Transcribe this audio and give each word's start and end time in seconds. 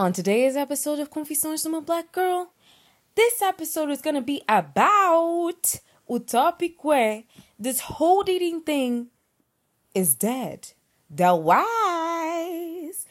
On 0.00 0.12
today's 0.12 0.56
episode 0.56 0.98
of 1.02 1.10
Confissões 1.10 1.60
de 1.60 1.68
uma 1.68 1.82
Black 1.82 2.08
Girl, 2.14 2.46
this 3.14 3.42
episode 3.42 3.92
is 3.92 4.00
gonna 4.00 4.22
be 4.22 4.42
about. 4.48 5.78
O 6.06 6.18
tópico 6.18 6.90
é: 6.90 7.24
This 7.62 7.82
whole 7.82 8.24
dating 8.24 8.60
thing 8.60 9.10
is 9.94 10.14
dead. 10.14 10.68
The 11.14 11.32
wise. 11.32 13.04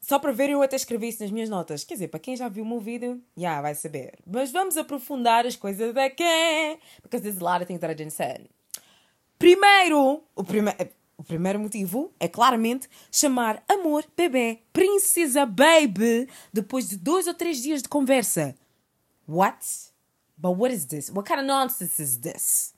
Só 0.00 0.18
para 0.18 0.32
verem, 0.32 0.54
eu 0.54 0.62
até 0.62 0.76
escrevi 0.76 1.08
isso 1.08 1.22
nas 1.22 1.30
minhas 1.30 1.50
notas. 1.50 1.84
Quer 1.84 1.96
dizer, 1.96 2.08
para 2.08 2.20
quem 2.20 2.34
já 2.34 2.48
viu 2.48 2.64
o 2.64 2.66
meu 2.66 2.80
vídeo, 2.80 3.22
já 3.36 3.42
yeah, 3.42 3.60
vai 3.60 3.74
saber. 3.74 4.18
Mas 4.26 4.50
vamos 4.50 4.78
aprofundar 4.78 5.44
as 5.44 5.54
coisas 5.54 5.92
daqui. 5.92 6.78
Because 7.02 7.22
there's 7.22 7.42
a 7.42 7.44
lot 7.44 7.62
of 7.62 7.66
things 7.66 7.80
that 7.80 7.92
I 7.92 7.94
didn't 7.94 8.14
say. 8.14 8.48
Primeiro, 9.38 10.22
o 10.34 10.42
primeiro. 10.42 10.97
O 11.18 11.24
primeiro 11.24 11.58
motivo 11.58 12.14
é 12.20 12.28
claramente 12.28 12.88
chamar 13.10 13.62
amor, 13.68 14.06
bebê, 14.16 14.62
princesa, 14.72 15.44
baby, 15.44 16.28
depois 16.52 16.88
de 16.88 16.96
dois 16.96 17.26
ou 17.26 17.34
três 17.34 17.60
dias 17.60 17.82
de 17.82 17.88
conversa. 17.88 18.56
What? 19.26 19.58
But 20.36 20.56
what 20.56 20.72
is 20.72 20.86
this? 20.86 21.10
What 21.10 21.28
kind 21.28 21.40
of 21.40 21.48
nonsense 21.48 22.00
is 22.00 22.18
this? 22.18 22.72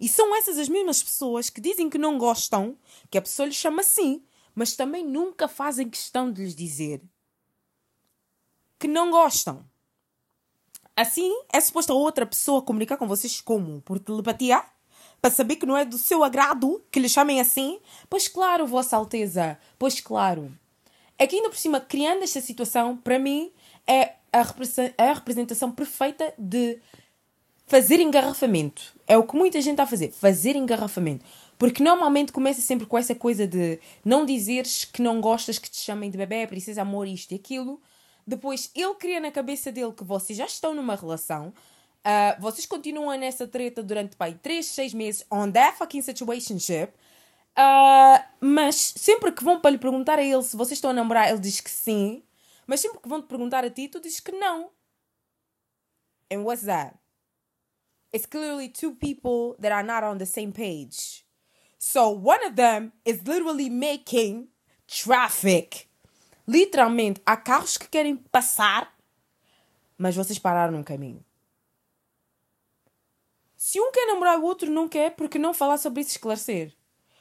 E 0.00 0.08
são 0.08 0.34
essas 0.34 0.58
as 0.58 0.68
mesmas 0.68 1.00
pessoas 1.00 1.48
que 1.48 1.60
dizem 1.60 1.88
que 1.88 1.96
não 1.96 2.18
gostam, 2.18 2.76
que 3.08 3.16
a 3.16 3.22
pessoa 3.22 3.46
lhes 3.46 3.54
chama 3.54 3.82
assim, 3.82 4.24
mas 4.52 4.74
também 4.74 5.06
nunca 5.06 5.46
fazem 5.46 5.88
questão 5.88 6.32
de 6.32 6.42
lhes 6.42 6.56
dizer 6.56 7.00
que 8.76 8.88
não 8.88 9.12
gostam. 9.12 9.64
Assim, 10.96 11.32
é 11.52 11.60
suposto 11.60 11.92
a 11.92 11.96
outra 11.96 12.26
pessoa 12.26 12.60
comunicar 12.60 12.96
com 12.96 13.06
vocês 13.06 13.40
como? 13.40 13.80
Por 13.82 14.00
telepatia? 14.00 14.64
Para 15.22 15.30
saber 15.30 15.56
que 15.56 15.64
não 15.64 15.76
é 15.76 15.84
do 15.84 15.96
seu 15.96 16.24
agrado 16.24 16.82
que 16.90 16.98
lhe 16.98 17.08
chamem 17.08 17.40
assim? 17.40 17.78
Pois 18.10 18.26
claro, 18.26 18.66
Vossa 18.66 18.96
Alteza, 18.96 19.56
pois 19.78 20.00
claro. 20.00 20.52
É 21.16 21.28
que 21.28 21.36
ainda 21.36 21.48
por 21.48 21.56
cima, 21.56 21.80
criando 21.80 22.24
esta 22.24 22.40
situação, 22.40 22.96
para 22.96 23.20
mim, 23.20 23.52
é 23.86 24.14
a 24.32 25.12
representação 25.12 25.70
perfeita 25.70 26.34
de 26.36 26.80
fazer 27.66 28.00
engarrafamento. 28.00 28.94
É 29.06 29.16
o 29.16 29.24
que 29.24 29.36
muita 29.36 29.60
gente 29.60 29.74
está 29.74 29.84
a 29.84 29.86
fazer, 29.86 30.10
fazer 30.10 30.56
engarrafamento. 30.56 31.24
Porque 31.56 31.82
normalmente 31.82 32.32
começa 32.32 32.60
sempre 32.60 32.86
com 32.86 32.98
essa 32.98 33.14
coisa 33.14 33.46
de 33.46 33.78
não 34.04 34.26
dizeres 34.26 34.84
que 34.84 35.00
não 35.00 35.20
gostas 35.20 35.58
que 35.58 35.70
te 35.70 35.78
chamem 35.78 36.10
de 36.10 36.18
bebê, 36.18 36.44
princesa, 36.48 36.82
amor, 36.82 37.06
isto 37.06 37.30
e 37.30 37.36
aquilo. 37.36 37.80
Depois 38.26 38.70
ele 38.74 38.94
cria 38.94 39.20
na 39.20 39.30
cabeça 39.30 39.70
dele 39.70 39.92
que 39.92 40.02
vocês 40.02 40.36
já 40.36 40.46
estão 40.46 40.74
numa 40.74 40.96
relação, 40.96 41.52
Uh, 42.04 42.40
vocês 42.40 42.66
continuam 42.66 43.16
nessa 43.16 43.46
treta 43.46 43.82
durante 43.82 44.16
pai, 44.16 44.34
3, 44.34 44.66
6 44.66 44.94
meses 44.94 45.24
on 45.30 45.50
that 45.52 45.78
fucking 45.78 46.02
situationship. 46.02 46.92
Uh, 47.56 48.18
mas 48.40 48.94
sempre 48.96 49.30
que 49.30 49.44
vão 49.44 49.60
para 49.60 49.70
lhe 49.70 49.78
perguntar 49.78 50.18
a 50.18 50.22
ele 50.22 50.42
se 50.42 50.56
vocês 50.56 50.78
estão 50.78 50.90
a 50.90 50.94
namorar, 50.94 51.28
ele 51.28 51.38
diz 51.38 51.60
que 51.60 51.70
sim. 51.70 52.22
Mas 52.66 52.80
sempre 52.80 52.98
que 53.00 53.08
vão 53.08 53.20
te 53.20 53.28
perguntar 53.28 53.64
a 53.64 53.70
ti, 53.70 53.88
tu 53.88 54.00
dizes 54.00 54.20
que 54.20 54.32
não. 54.32 54.70
And 56.32 56.40
what's 56.42 56.64
that? 56.64 56.96
It's 58.12 58.26
clearly 58.26 58.68
two 58.68 58.94
people 58.94 59.56
that 59.60 59.72
are 59.72 59.86
not 59.86 60.04
on 60.04 60.18
the 60.18 60.26
same 60.26 60.52
page. 60.52 61.24
So 61.78 62.10
one 62.10 62.44
of 62.46 62.56
them 62.56 62.92
is 63.04 63.22
literally 63.22 63.68
making 63.68 64.48
traffic. 64.86 65.88
Literalmente, 66.46 67.20
há 67.24 67.36
carros 67.36 67.76
que 67.76 67.88
querem 67.88 68.16
passar, 68.16 68.92
mas 69.96 70.16
vocês 70.16 70.38
pararam 70.38 70.76
no 70.76 70.84
caminho. 70.84 71.24
Se 73.64 73.78
um 73.80 73.92
quer 73.92 74.06
namorar 74.08 74.40
o 74.40 74.42
outro 74.42 74.68
não 74.68 74.88
quer, 74.88 75.12
porque 75.12 75.38
não 75.38 75.54
falar 75.54 75.78
sobre 75.78 76.00
isso 76.00 76.10
esclarecer? 76.10 76.72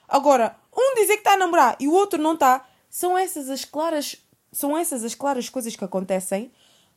Agora, 0.08 0.58
um 0.76 0.96
dizer 0.96 1.14
que 1.14 1.20
está 1.20 1.34
a 1.34 1.38
namorar 1.38 1.78
e 1.80 1.88
o 1.88 1.94
outro 1.94 2.20
não 2.20 2.34
está, 2.34 2.68
são 2.90 3.16
essas 3.16 3.48
as 3.48 3.64
claras, 3.64 4.18
são 4.52 4.76
essas 4.76 5.04
as 5.04 5.14
claras 5.14 5.50
coisas 5.50 5.76
que 5.76 5.86
acontecem 5.86 6.52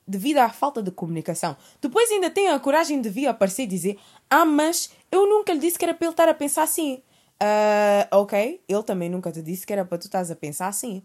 devido 0.09 0.39
à 0.39 0.49
falta 0.49 0.83
de 0.83 0.91
comunicação. 0.91 1.59
Depois 1.79 2.11
ainda 2.11 2.31
tem 2.31 2.49
a 2.49 2.59
coragem 2.59 3.03
de 3.03 3.11
vir 3.11 3.27
aparecer 3.27 3.65
e 3.65 3.67
dizer: 3.67 3.99
Ah, 4.31 4.47
mas 4.47 4.91
eu 5.13 5.29
nunca 5.29 5.53
lhe 5.53 5.61
disse 5.61 5.79
que 5.79 5.85
era 5.85 5.93
para 5.93 6.07
ele 6.07 6.15
estar 6.15 6.29
a 6.31 6.35
pensar 6.35 6.63
assim. 6.63 7.03
Uh, 7.35 8.17
ok, 8.17 8.63
ele 8.67 8.83
também 8.83 9.11
nunca 9.11 9.31
te 9.31 9.43
disse 9.43 9.67
que 9.67 9.75
era 9.75 9.85
para 9.85 9.99
tu 9.99 10.07
estás 10.07 10.31
a 10.31 10.37
pensar 10.37 10.69
assim. 10.69 11.03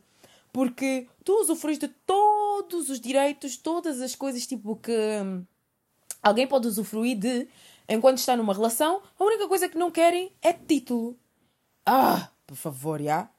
Porque 0.53 1.09
tu 1.25 1.42
usufruis 1.42 1.78
de 1.78 1.90
todos 1.90 2.90
os 2.90 3.02
direitos, 3.02 3.58
todas 3.58 4.00
as 4.00 4.16
coisas 4.16 4.47
tipo 4.47 4.78
que 4.78 4.94
alguém 6.24 6.47
pode 6.47 6.68
usufruir 6.68 7.18
de 7.18 7.47
enquanto 7.89 8.19
está 8.19 8.38
numa 8.38 8.53
relação, 8.53 9.01
a 9.17 9.23
única 9.23 9.47
coisa 9.47 9.67
que 9.67 9.77
não 9.77 9.91
querem 9.91 10.31
é 10.41 10.53
título. 10.53 11.19
Ah, 11.85 12.29
por 12.45 12.55
favor, 12.55 13.01
já. 13.01 13.29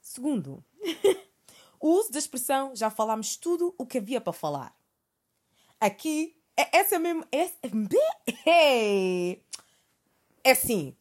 Segundo, 0.00 0.64
o 1.80 1.88
uso 1.88 2.12
da 2.12 2.18
expressão 2.18 2.76
já 2.76 2.90
falámos 2.90 3.36
tudo 3.36 3.74
o 3.78 3.86
que 3.86 3.98
havia 3.98 4.20
para 4.20 4.32
falar. 4.32 4.76
Aqui, 5.80 6.36
é 6.56 6.78
essa 6.78 6.98
mesmo. 6.98 7.24
É, 7.32 7.50
é, 8.46 9.38
é 10.44 10.50
assim. 10.50 10.94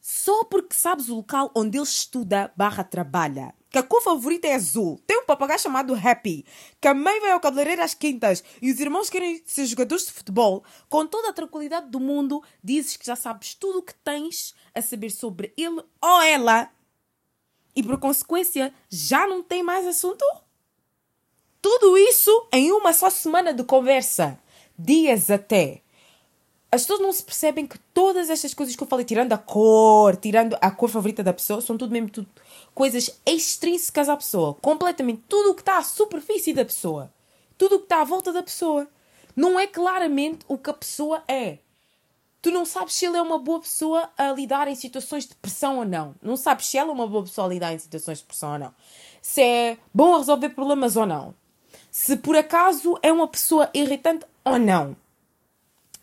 Só 0.00 0.44
porque 0.44 0.74
sabes 0.74 1.08
o 1.08 1.16
local 1.16 1.50
onde 1.54 1.78
ele 1.78 1.84
estuda 1.84 2.52
barra 2.56 2.84
trabalha 2.84 3.54
que 3.74 3.78
a 3.78 3.82
cor 3.82 4.00
favorita 4.00 4.46
é 4.46 4.54
azul. 4.54 5.00
Tem 5.04 5.18
um 5.18 5.26
papagaio 5.26 5.58
chamado 5.58 5.96
Happy, 5.96 6.46
que 6.80 6.86
a 6.86 6.94
mãe 6.94 7.20
vai 7.20 7.32
ao 7.32 7.40
cabeleireiro 7.40 7.82
às 7.82 7.92
quintas 7.92 8.44
e 8.62 8.70
os 8.70 8.78
irmãos 8.78 9.10
querem 9.10 9.42
ser 9.44 9.66
jogadores 9.66 10.06
de 10.06 10.12
futebol. 10.12 10.62
Com 10.88 11.04
toda 11.04 11.30
a 11.30 11.32
tranquilidade 11.32 11.90
do 11.90 11.98
mundo, 11.98 12.40
dizes 12.62 12.96
que 12.96 13.04
já 13.04 13.16
sabes 13.16 13.52
tudo 13.54 13.80
o 13.80 13.82
que 13.82 13.92
tens 13.92 14.54
a 14.72 14.80
saber 14.80 15.10
sobre 15.10 15.52
ele 15.56 15.82
ou 16.00 16.22
ela 16.22 16.70
e 17.74 17.82
por 17.82 17.98
consequência 17.98 18.72
já 18.88 19.26
não 19.26 19.42
tem 19.42 19.60
mais 19.64 19.84
assunto? 19.84 20.24
Tudo 21.60 21.98
isso 21.98 22.46
em 22.52 22.70
uma 22.70 22.92
só 22.92 23.10
semana 23.10 23.52
de 23.52 23.64
conversa. 23.64 24.38
Dias 24.78 25.32
até 25.32 25.82
as 26.74 26.82
pessoas 26.82 27.00
não 27.00 27.12
se 27.12 27.22
percebem 27.22 27.68
que 27.68 27.78
todas 27.92 28.28
estas 28.28 28.52
coisas 28.52 28.74
que 28.74 28.82
eu 28.82 28.86
falei, 28.88 29.04
tirando 29.04 29.32
a 29.32 29.38
cor, 29.38 30.16
tirando 30.16 30.56
a 30.60 30.72
cor 30.72 30.88
favorita 30.88 31.22
da 31.22 31.32
pessoa, 31.32 31.60
são 31.60 31.78
tudo 31.78 31.92
mesmo 31.92 32.10
tudo 32.10 32.28
coisas 32.74 33.10
extrínsecas 33.24 34.08
à 34.08 34.16
pessoa. 34.16 34.54
Completamente. 34.54 35.22
Tudo 35.28 35.50
o 35.50 35.54
que 35.54 35.62
está 35.62 35.78
à 35.78 35.82
superfície 35.82 36.52
da 36.52 36.64
pessoa. 36.64 37.12
Tudo 37.56 37.76
o 37.76 37.78
que 37.78 37.84
está 37.84 38.00
à 38.00 38.04
volta 38.04 38.32
da 38.32 38.42
pessoa. 38.42 38.88
Não 39.36 39.58
é 39.58 39.66
claramente 39.66 40.44
o 40.48 40.58
que 40.58 40.70
a 40.70 40.74
pessoa 40.74 41.22
é. 41.28 41.58
Tu 42.42 42.50
não 42.50 42.66
sabes 42.66 42.94
se 42.94 43.06
ele 43.06 43.16
é 43.16 43.22
uma 43.22 43.38
boa 43.38 43.60
pessoa 43.60 44.10
a 44.18 44.30
lidar 44.32 44.68
em 44.68 44.74
situações 44.74 45.26
de 45.26 45.34
pressão 45.34 45.78
ou 45.78 45.84
não. 45.84 46.14
Não 46.20 46.36
sabes 46.36 46.66
se 46.66 46.76
ela 46.76 46.90
é 46.90 46.92
uma 46.92 47.06
boa 47.06 47.22
pessoa 47.22 47.46
a 47.46 47.48
lidar 47.48 47.72
em 47.72 47.78
situações 47.78 48.18
de 48.18 48.24
pressão 48.24 48.52
ou 48.52 48.58
não. 48.58 48.74
Se 49.22 49.40
é 49.40 49.78
bom 49.94 50.14
a 50.14 50.18
resolver 50.18 50.50
problemas 50.50 50.94
ou 50.94 51.06
não. 51.06 51.34
Se 51.90 52.16
por 52.16 52.36
acaso 52.36 52.98
é 53.02 53.10
uma 53.10 53.26
pessoa 53.26 53.70
irritante 53.72 54.26
ou 54.44 54.58
não. 54.58 54.94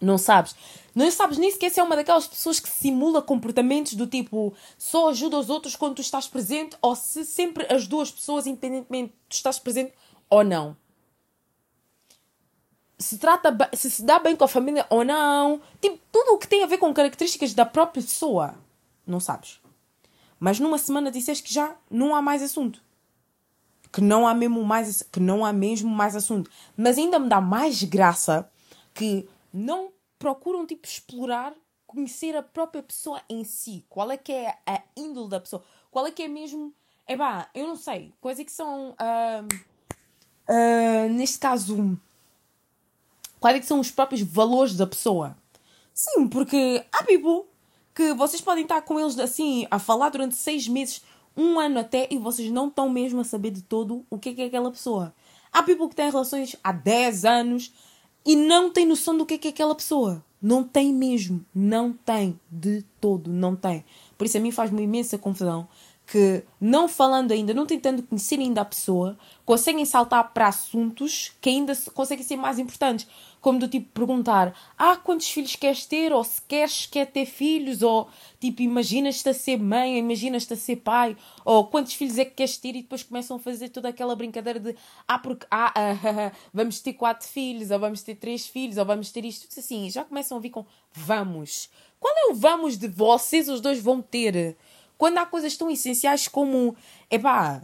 Não 0.01 0.17
sabes. 0.17 0.55
Não 0.95 1.09
sabes 1.11 1.37
nem 1.37 1.51
sequer 1.51 1.69
se 1.69 1.79
é 1.79 1.83
uma 1.83 1.95
daquelas 1.95 2.27
pessoas 2.27 2.59
que 2.59 2.67
simula 2.67 3.21
comportamentos 3.21 3.93
do 3.93 4.07
tipo 4.07 4.53
só 4.77 5.09
ajuda 5.09 5.37
os 5.37 5.49
outros 5.49 5.75
quando 5.75 5.95
tu 5.95 6.01
estás 6.01 6.27
presente 6.27 6.75
ou 6.81 6.95
se 6.95 7.23
sempre 7.23 7.71
as 7.71 7.87
duas 7.87 8.11
pessoas, 8.11 8.47
independentemente 8.47 9.13
tu 9.29 9.33
estás 9.33 9.59
presente 9.59 9.93
ou 10.29 10.43
não. 10.43 10.75
Se 12.97 13.17
trata 13.17 13.55
se 13.73 13.89
se 13.89 14.03
dá 14.03 14.19
bem 14.19 14.35
com 14.35 14.43
a 14.43 14.47
família 14.47 14.85
ou 14.89 15.05
não. 15.05 15.61
Tipo, 15.79 15.99
tudo 16.11 16.33
o 16.33 16.37
que 16.37 16.47
tem 16.47 16.63
a 16.63 16.67
ver 16.67 16.77
com 16.77 16.93
características 16.93 17.53
da 17.53 17.65
própria 17.65 18.01
pessoa. 18.01 18.55
Não 19.05 19.19
sabes. 19.19 19.59
Mas 20.39 20.59
numa 20.59 20.77
semana 20.77 21.11
disseste 21.11 21.43
que 21.43 21.53
já 21.53 21.75
não 21.89 22.15
há 22.15 22.21
mais 22.21 22.41
assunto. 22.41 22.81
Que 23.91 24.01
não 24.01 24.27
há 24.27 24.33
mesmo 24.33 24.63
mais, 24.63 25.03
que 25.11 25.19
não 25.19 25.45
há 25.45 25.53
mesmo 25.53 25.89
mais 25.89 26.15
assunto. 26.15 26.49
Mas 26.75 26.97
ainda 26.97 27.19
me 27.19 27.29
dá 27.29 27.39
mais 27.39 27.83
graça 27.83 28.49
que 28.93 29.27
não 29.53 29.91
procuram 30.17 30.65
tipo 30.65 30.87
explorar, 30.87 31.53
conhecer 31.87 32.35
a 32.35 32.43
própria 32.43 32.83
pessoa 32.83 33.21
em 33.29 33.43
si. 33.43 33.85
Qual 33.89 34.11
é 34.11 34.17
que 34.17 34.31
é 34.31 34.57
a 34.65 34.81
índole 34.95 35.29
da 35.29 35.39
pessoa? 35.39 35.63
Qual 35.89 36.05
é 36.05 36.11
que 36.11 36.23
é 36.23 36.27
mesmo. 36.27 36.73
É 37.07 37.17
pá, 37.17 37.49
eu 37.53 37.67
não 37.67 37.75
sei. 37.75 38.13
Quais 38.21 38.39
é 38.39 38.43
que 38.43 38.51
são. 38.51 38.91
Uh, 38.91 39.47
uh, 40.47 41.09
neste 41.09 41.39
caso. 41.39 41.99
Quais 43.39 43.57
é 43.57 43.59
que 43.59 43.65
são 43.65 43.79
os 43.79 43.89
próprios 43.89 44.21
valores 44.21 44.77
da 44.77 44.85
pessoa? 44.85 45.35
Sim, 45.93 46.27
porque 46.27 46.85
há 46.91 47.03
people 47.03 47.49
que 47.93 48.13
vocês 48.13 48.41
podem 48.41 48.63
estar 48.63 48.81
com 48.83 48.99
eles 48.99 49.17
assim 49.19 49.67
a 49.69 49.79
falar 49.79 50.09
durante 50.09 50.35
seis 50.35 50.67
meses, 50.67 51.01
um 51.35 51.59
ano 51.59 51.79
até, 51.79 52.07
e 52.09 52.17
vocês 52.17 52.51
não 52.51 52.67
estão 52.67 52.89
mesmo 52.89 53.21
a 53.21 53.23
saber 53.23 53.51
de 53.51 53.61
todo 53.61 54.05
o 54.09 54.17
que 54.17 54.29
é, 54.29 54.33
que 54.33 54.41
é 54.41 54.45
aquela 54.45 54.71
pessoa. 54.71 55.13
Há 55.51 55.63
people 55.63 55.89
que 55.89 55.95
têm 55.95 56.09
relações 56.09 56.55
há 56.63 56.71
10 56.71 57.25
anos, 57.25 57.73
e 58.25 58.35
não 58.35 58.71
tem 58.71 58.85
noção 58.85 59.17
do 59.17 59.25
que 59.25 59.35
é, 59.35 59.37
que 59.37 59.47
é 59.47 59.51
aquela 59.51 59.75
pessoa. 59.75 60.23
Não 60.41 60.63
tem 60.63 60.93
mesmo. 60.93 61.45
Não 61.53 61.93
tem. 61.93 62.39
De 62.49 62.83
todo. 62.99 63.31
Não 63.31 63.55
tem. 63.55 63.83
Por 64.17 64.25
isso 64.25 64.37
a 64.37 64.41
mim 64.41 64.51
faz-me 64.51 64.83
imensa 64.83 65.17
confusão 65.17 65.67
que, 66.11 66.43
não 66.59 66.89
falando 66.89 67.31
ainda, 67.31 67.53
não 67.53 67.65
tentando 67.65 68.03
conhecer 68.03 68.37
ainda 68.37 68.59
a 68.59 68.65
pessoa, 68.65 69.17
conseguem 69.51 69.83
saltar 69.83 70.31
para 70.31 70.47
assuntos 70.47 71.33
que 71.41 71.49
ainda 71.49 71.75
conseguem 71.93 72.23
ser 72.23 72.37
mais 72.37 72.57
importantes. 72.57 73.05
Como 73.41 73.59
do 73.59 73.67
tipo 73.67 73.89
perguntar: 73.91 74.55
Ah, 74.77 74.95
quantos 74.95 75.29
filhos 75.29 75.57
queres 75.57 75.85
ter? 75.85 76.13
Ou 76.13 76.23
se 76.23 76.41
queres 76.43 76.85
quer 76.85 77.05
ter 77.07 77.25
filhos? 77.25 77.81
Ou 77.81 78.07
tipo, 78.39 78.61
imaginas-te 78.61 79.27
a 79.27 79.33
ser 79.33 79.57
mãe, 79.57 79.97
imaginas-te 79.97 80.53
a 80.53 80.55
ser 80.55 80.77
pai? 80.77 81.17
Ou 81.43 81.67
quantos 81.67 81.91
filhos 81.95 82.17
é 82.17 82.23
que 82.23 82.31
queres 82.31 82.55
ter? 82.55 82.69
E 82.69 82.81
depois 82.81 83.03
começam 83.03 83.35
a 83.35 83.39
fazer 83.41 83.67
toda 83.67 83.89
aquela 83.89 84.15
brincadeira 84.15 84.57
de: 84.57 84.73
Ah, 85.05 85.19
porque 85.19 85.45
ah, 85.51 85.73
ah, 85.75 86.31
vamos 86.53 86.79
ter 86.79 86.93
quatro 86.93 87.27
filhos, 87.27 87.71
ou 87.71 87.79
vamos 87.79 88.03
ter 88.03 88.15
três 88.15 88.47
filhos, 88.47 88.77
ou 88.77 88.85
vamos 88.85 89.11
ter 89.11 89.25
isto. 89.25 89.49
Tudo 89.49 89.59
assim. 89.59 89.89
Já 89.89 90.05
começam 90.05 90.37
a 90.37 90.39
vir 90.39 90.51
com: 90.51 90.65
Vamos. 90.93 91.69
Qual 91.99 92.13
é 92.15 92.31
o 92.31 92.35
vamos 92.35 92.77
de 92.77 92.87
vocês, 92.87 93.49
os 93.49 93.59
dois 93.59 93.81
vão 93.81 94.01
ter? 94.01 94.55
Quando 94.97 95.17
há 95.17 95.25
coisas 95.25 95.57
tão 95.57 95.69
essenciais 95.69 96.27
como, 96.27 96.73
epá, 97.09 97.63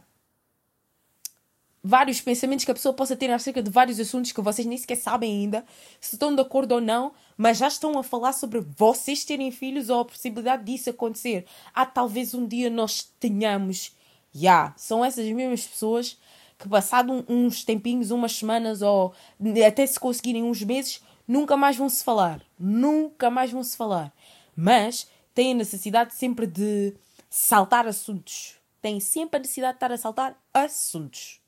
vários 1.87 2.19
pensamentos 2.19 2.65
que 2.65 2.71
a 2.71 2.73
pessoa 2.73 2.93
possa 2.93 3.15
ter 3.15 3.31
acerca 3.31 3.63
de 3.63 3.71
vários 3.71 3.97
assuntos 3.97 4.33
que 4.33 4.41
vocês 4.41 4.67
nem 4.67 4.77
sequer 4.77 4.97
sabem 4.97 5.31
ainda 5.31 5.65
se 6.01 6.15
estão 6.15 6.35
de 6.35 6.41
acordo 6.41 6.73
ou 6.73 6.81
não, 6.81 7.13
mas 7.37 7.57
já 7.57 7.67
estão 7.67 7.97
a 7.97 8.03
falar 8.03 8.33
sobre 8.33 8.59
vocês 8.59 9.23
terem 9.23 9.51
filhos 9.51 9.89
ou 9.89 10.01
a 10.01 10.05
possibilidade 10.05 10.65
disso 10.65 10.89
acontecer. 10.89 11.45
Ah, 11.73 11.85
talvez 11.85 12.33
um 12.33 12.45
dia 12.45 12.69
nós 12.69 13.09
tenhamos. 13.19 13.95
Já, 14.33 14.41
yeah, 14.41 14.73
são 14.75 15.03
essas 15.03 15.25
mesmas 15.31 15.65
pessoas 15.65 16.19
que, 16.59 16.67
passado 16.67 17.25
uns 17.29 17.63
tempinhos, 17.63 18.11
umas 18.11 18.33
semanas 18.33 18.81
ou 18.81 19.13
até 19.65 19.87
se 19.87 19.97
conseguirem 19.97 20.43
uns 20.43 20.61
meses, 20.63 21.01
nunca 21.25 21.55
mais 21.55 21.77
vão 21.77 21.87
se 21.87 22.03
falar. 22.03 22.41
Nunca 22.59 23.29
mais 23.29 23.49
vão 23.49 23.63
se 23.63 23.77
falar. 23.77 24.13
Mas 24.55 25.07
têm 25.33 25.53
a 25.53 25.55
necessidade 25.55 26.13
sempre 26.13 26.45
de 26.45 26.93
saltar 27.29 27.87
assuntos. 27.87 28.55
Tem 28.81 28.99
sempre 28.99 29.37
a 29.37 29.39
necessidade 29.39 29.73
de 29.73 29.77
estar 29.77 29.91
a 29.91 29.97
saltar 29.97 30.37
assuntos. 30.53 31.46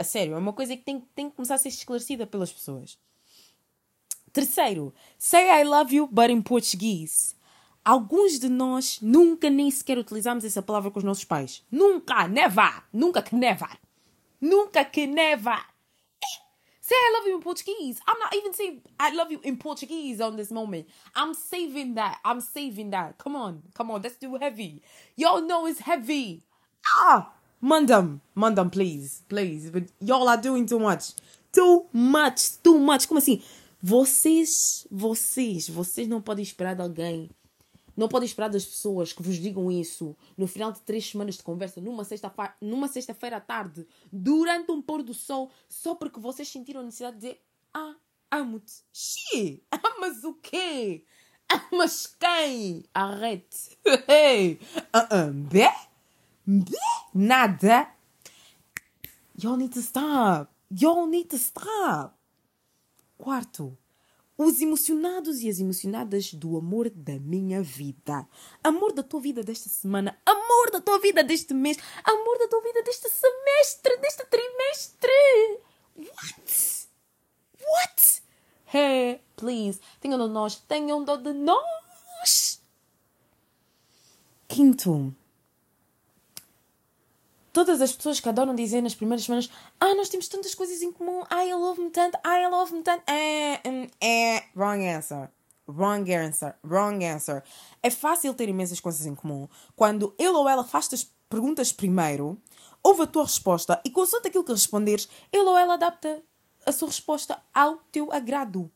A 0.00 0.02
sério, 0.02 0.32
é 0.32 0.38
uma 0.38 0.54
coisa 0.54 0.74
que 0.74 0.82
tem, 0.82 0.98
tem 1.14 1.28
que 1.28 1.36
começar 1.36 1.56
a 1.56 1.58
ser 1.58 1.68
esclarecida 1.68 2.26
pelas 2.26 2.50
pessoas. 2.50 2.98
Terceiro, 4.32 4.94
say 5.18 5.60
I 5.60 5.62
love 5.62 5.94
you, 5.94 6.06
but 6.06 6.30
in 6.30 6.40
Portuguese. 6.40 7.34
Alguns 7.84 8.38
de 8.40 8.48
nós 8.48 8.98
nunca 9.02 9.50
nem 9.50 9.70
sequer 9.70 9.98
utilizamos 9.98 10.42
essa 10.42 10.62
palavra 10.62 10.90
com 10.90 11.00
os 11.00 11.04
nossos 11.04 11.24
pais. 11.24 11.62
Nunca, 11.70 12.26
never, 12.26 12.82
nunca 12.90 13.20
que 13.20 13.34
never. 13.34 13.78
Nunca 14.40 14.86
que 14.86 15.06
never. 15.06 15.66
Say 16.80 16.94
I 16.94 17.12
love 17.18 17.28
you 17.28 17.36
in 17.36 17.42
Portuguese. 17.42 18.00
I'm 18.08 18.18
not 18.18 18.34
even 18.34 18.54
saying 18.54 18.82
I 18.98 19.14
love 19.14 19.30
you 19.30 19.40
in 19.44 19.58
Portuguese 19.58 20.22
on 20.22 20.36
this 20.36 20.50
moment. 20.50 20.86
I'm 21.14 21.34
saving 21.34 21.96
that. 21.96 22.20
I'm 22.24 22.40
saving 22.40 22.88
that. 22.92 23.18
Come 23.18 23.36
on. 23.36 23.64
Come 23.74 23.90
on. 23.90 24.00
That's 24.00 24.16
too 24.16 24.36
heavy. 24.36 24.82
Y'all 25.14 25.42
know 25.42 25.66
it's 25.66 25.80
heavy. 25.80 26.42
Ah! 26.86 27.34
Mandam. 27.60 28.20
Mandam, 28.34 28.70
please. 28.70 29.22
Please. 29.28 29.70
But 29.70 29.90
y'all 30.00 30.28
are 30.28 30.40
doing 30.40 30.66
too 30.66 30.78
much. 30.78 31.14
Too 31.52 31.86
much. 31.92 32.58
Too 32.62 32.78
much. 32.78 33.06
Como 33.06 33.18
assim? 33.18 33.42
Vocês, 33.82 34.86
vocês, 34.90 35.68
vocês 35.68 36.06
não 36.06 36.20
podem 36.20 36.42
esperar 36.42 36.74
de 36.74 36.82
alguém 36.82 37.30
não 38.00 38.08
podem 38.08 38.26
esperar 38.26 38.48
das 38.48 38.64
pessoas 38.64 39.12
que 39.12 39.22
vos 39.22 39.36
digam 39.36 39.70
isso 39.70 40.16
no 40.34 40.46
final 40.46 40.72
de 40.72 40.80
três 40.80 41.06
semanas 41.06 41.36
de 41.36 41.42
conversa, 41.42 41.82
numa 41.82 42.02
sexta-feira 42.02 42.56
numa 42.60 42.88
sexta 42.88 43.14
à 43.36 43.40
tarde, 43.40 43.86
durante 44.10 44.72
um 44.72 44.80
pôr 44.80 45.02
do 45.02 45.12
sol, 45.12 45.50
só 45.68 45.94
porque 45.94 46.18
vocês 46.18 46.48
sentiram 46.48 46.80
a 46.80 46.84
necessidade 46.84 47.16
de 47.16 47.20
dizer: 47.20 47.42
Ah, 47.74 47.94
amo-te. 48.30 48.82
Xi! 48.90 49.62
Amas 49.70 50.24
o 50.24 50.32
quê? 50.34 51.04
Amas 51.70 52.06
quem? 52.18 52.84
Arrete. 52.94 53.78
Hey. 54.08 54.58
Uh 54.94 55.14
-uh. 55.14 55.32
Bé? 55.32 55.89
Nada. 57.14 57.88
Y'all 59.36 59.56
need 59.56 59.72
to 59.72 59.80
stop. 59.80 60.50
Y'all 60.70 61.06
need 61.06 61.28
to 61.30 61.36
stop. 61.36 62.14
Quarto 63.18 63.76
os 64.42 64.60
emocionados 64.62 65.42
e 65.42 65.50
as 65.50 65.60
emocionadas 65.60 66.32
do 66.32 66.56
amor 66.56 66.88
da 66.88 67.18
minha 67.18 67.62
vida. 67.62 68.26
Amor 68.64 68.92
da 68.92 69.02
tua 69.02 69.20
vida 69.20 69.42
desta 69.42 69.68
semana, 69.68 70.18
amor 70.24 70.70
da 70.70 70.80
tua 70.80 70.98
vida 70.98 71.22
deste 71.22 71.52
mês, 71.52 71.76
amor 72.02 72.38
da 72.38 72.48
tua 72.48 72.62
vida 72.62 72.82
deste 72.82 73.10
semestre, 73.10 73.98
deste 73.98 74.24
trimestre. 74.24 75.60
What? 75.94 76.88
What? 77.60 78.22
Hey, 78.64 79.20
please, 79.36 79.78
tenham 80.00 80.16
dó 80.16 80.26
de 80.26 80.32
nós, 80.32 80.56
tenham 80.56 81.04
dó 81.04 81.16
de 81.16 81.32
nós. 81.34 82.62
Quinto, 84.48 85.14
todas 87.52 87.80
as 87.80 87.92
pessoas 87.92 88.20
que 88.20 88.28
adoram 88.28 88.54
dizer 88.54 88.82
nas 88.82 88.94
primeiras 88.94 89.24
semanas: 89.24 89.50
Ah, 89.78 89.94
nós 89.94 90.08
temos 90.08 90.28
tantas 90.28 90.54
coisas 90.54 90.82
em 90.82 90.92
comum. 90.92 91.22
Ai, 91.28 91.50
eu 91.50 91.58
love-me 91.58 91.90
tanto. 91.90 92.18
Ai, 92.22 92.44
eu 92.44 92.50
love-me 92.50 92.82
tanto. 92.82 93.02
É, 93.08 93.60
é, 94.00 94.44
wrong 94.56 94.86
answer. 94.86 95.28
Wrong 95.68 96.12
answer. 96.12 96.54
Wrong 96.64 97.04
answer. 97.04 97.42
É 97.82 97.90
fácil 97.90 98.34
ter 98.34 98.48
imensas 98.48 98.80
coisas 98.80 99.06
em 99.06 99.14
comum 99.14 99.48
quando 99.76 100.14
ele 100.18 100.30
ou 100.30 100.48
ela 100.48 100.64
faz-te 100.64 100.94
as 100.94 101.08
perguntas 101.28 101.70
primeiro, 101.70 102.36
ouve 102.82 103.02
a 103.02 103.06
tua 103.06 103.22
resposta 103.22 103.80
e, 103.84 103.90
consoante 103.90 104.28
aquilo 104.28 104.42
que 104.42 104.52
responderes, 104.52 105.08
ele 105.32 105.44
ou 105.44 105.56
ela 105.56 105.74
adapta 105.74 106.20
a 106.66 106.72
sua 106.72 106.88
resposta 106.88 107.40
ao 107.54 107.76
teu 107.92 108.12
agrado. 108.12 108.70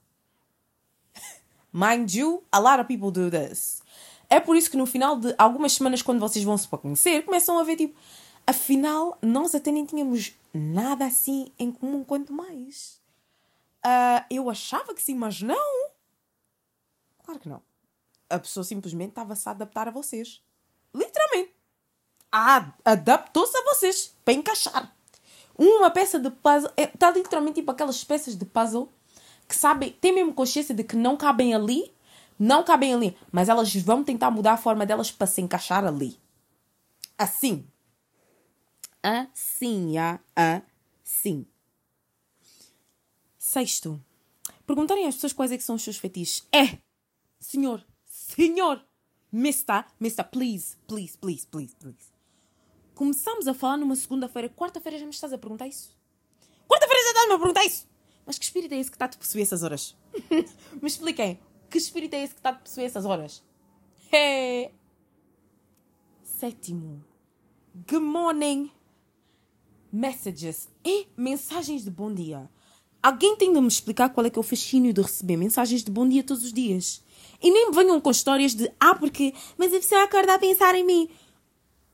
Mind 1.72 2.14
you, 2.14 2.44
a 2.52 2.60
lot 2.60 2.80
of 2.80 2.86
people 2.86 3.10
do 3.10 3.28
this. 3.28 3.82
É 4.30 4.40
por 4.40 4.56
isso 4.56 4.70
que 4.70 4.76
no 4.76 4.86
final 4.86 5.18
de 5.18 5.34
algumas 5.36 5.72
semanas, 5.72 6.00
quando 6.00 6.20
vocês 6.20 6.44
vão 6.44 6.56
se 6.56 6.68
conhecer, 6.68 7.24
começam 7.24 7.58
a 7.58 7.64
ver 7.64 7.76
tipo 7.76 7.98
Afinal, 8.46 9.16
nós 9.22 9.54
até 9.54 9.70
nem 9.70 9.86
tínhamos 9.86 10.34
nada 10.52 11.06
assim 11.06 11.50
em 11.58 11.72
comum, 11.72 12.04
quanto 12.04 12.32
mais. 12.32 13.00
Uh, 13.84 14.24
eu 14.30 14.50
achava 14.50 14.94
que 14.94 15.02
sim, 15.02 15.14
mas 15.14 15.40
não. 15.40 15.90
Claro 17.24 17.40
que 17.40 17.48
não. 17.48 17.62
A 18.28 18.38
pessoa 18.38 18.64
simplesmente 18.64 19.10
estava-se 19.10 19.48
a 19.48 19.52
adaptar 19.52 19.88
a 19.88 19.90
vocês. 19.90 20.42
Literalmente. 20.94 21.54
Adaptou-se 22.84 23.56
a 23.56 23.62
vocês 23.62 24.14
para 24.24 24.34
encaixar. 24.34 24.94
Uma 25.56 25.90
peça 25.90 26.18
de 26.18 26.30
puzzle 26.30 26.72
está 26.76 27.08
é, 27.08 27.12
literalmente 27.12 27.56
tipo 27.56 27.70
aquelas 27.70 28.02
peças 28.02 28.36
de 28.36 28.44
puzzle 28.44 28.92
que 29.48 29.54
sabem, 29.54 29.92
têm 29.92 30.12
mesmo 30.12 30.34
consciência 30.34 30.74
de 30.74 30.82
que 30.82 30.96
não 30.96 31.16
cabem 31.16 31.54
ali, 31.54 31.92
não 32.38 32.64
cabem 32.64 32.92
ali, 32.92 33.16
mas 33.30 33.48
elas 33.48 33.72
vão 33.76 34.02
tentar 34.02 34.30
mudar 34.30 34.54
a 34.54 34.56
forma 34.56 34.84
delas 34.84 35.12
para 35.12 35.26
se 35.26 35.40
encaixar 35.40 35.84
ali. 35.84 36.18
Assim 37.16 37.64
assim, 39.04 39.98
a, 39.98 40.18
assim. 40.34 41.46
Sexto, 43.36 44.02
perguntarem 44.66 45.06
às 45.06 45.16
pessoas 45.16 45.34
quais 45.34 45.52
é 45.52 45.58
que 45.58 45.62
são 45.62 45.74
os 45.74 45.82
seus 45.82 45.98
fetiches. 45.98 46.46
É, 46.50 46.78
senhor, 47.38 47.84
senhor, 48.06 48.82
mister, 49.30 49.84
mister, 50.00 50.24
please, 50.24 50.78
please, 50.86 51.18
please, 51.18 51.46
please, 51.46 51.76
please. 51.76 52.14
Começamos 52.94 53.46
a 53.46 53.52
falar 53.52 53.76
numa 53.76 53.94
segunda-feira, 53.94 54.48
quarta-feira 54.48 54.98
já 54.98 55.04
me 55.04 55.10
estás 55.10 55.32
a 55.32 55.38
perguntar 55.38 55.68
isso. 55.68 55.94
Quarta-feira 56.66 57.02
já 57.02 57.08
estás-me 57.08 57.34
a 57.34 57.38
perguntar 57.38 57.64
isso. 57.64 57.86
Mas 58.24 58.38
que 58.38 58.44
espírito 58.46 58.72
é 58.72 58.78
esse 58.78 58.90
que 58.90 58.96
está 58.96 59.04
a 59.04 59.08
te 59.08 59.18
possuir 59.18 59.42
essas 59.42 59.62
horas? 59.62 59.94
me 60.80 60.88
expliquem, 60.88 61.38
que 61.68 61.76
espírito 61.76 62.14
é 62.14 62.22
esse 62.22 62.32
que 62.32 62.40
está 62.40 62.50
a 62.50 62.54
te 62.54 62.62
possuir 62.62 62.86
essas 62.86 63.04
horas? 63.04 63.42
É... 64.10 64.72
Sétimo. 66.22 67.04
Good 67.86 68.00
morning 68.00 68.70
messages 69.94 70.68
e 70.84 71.06
mensagens 71.16 71.84
de 71.84 71.90
bom 71.90 72.12
dia. 72.12 72.50
Alguém 73.00 73.36
tem 73.36 73.52
de 73.52 73.60
me 73.60 73.68
explicar 73.68 74.08
qual 74.08 74.26
é 74.26 74.30
que 74.30 74.36
é 74.36 74.40
o 74.40 74.42
fascínio 74.42 74.92
de 74.92 75.00
receber 75.00 75.36
mensagens 75.36 75.84
de 75.84 75.90
bom 75.92 76.08
dia 76.08 76.24
todos 76.24 76.42
os 76.42 76.52
dias. 76.52 77.00
E 77.40 77.48
nem 77.48 77.70
venham 77.70 78.00
com 78.00 78.10
histórias 78.10 78.56
de 78.56 78.68
ah, 78.80 78.96
porque, 78.96 79.32
mas 79.56 79.72
a 79.72 79.76
pessoa 79.76 80.02
acorda 80.02 80.34
a 80.34 80.38
pensar 80.38 80.74
em 80.74 80.84
mim. 80.84 81.08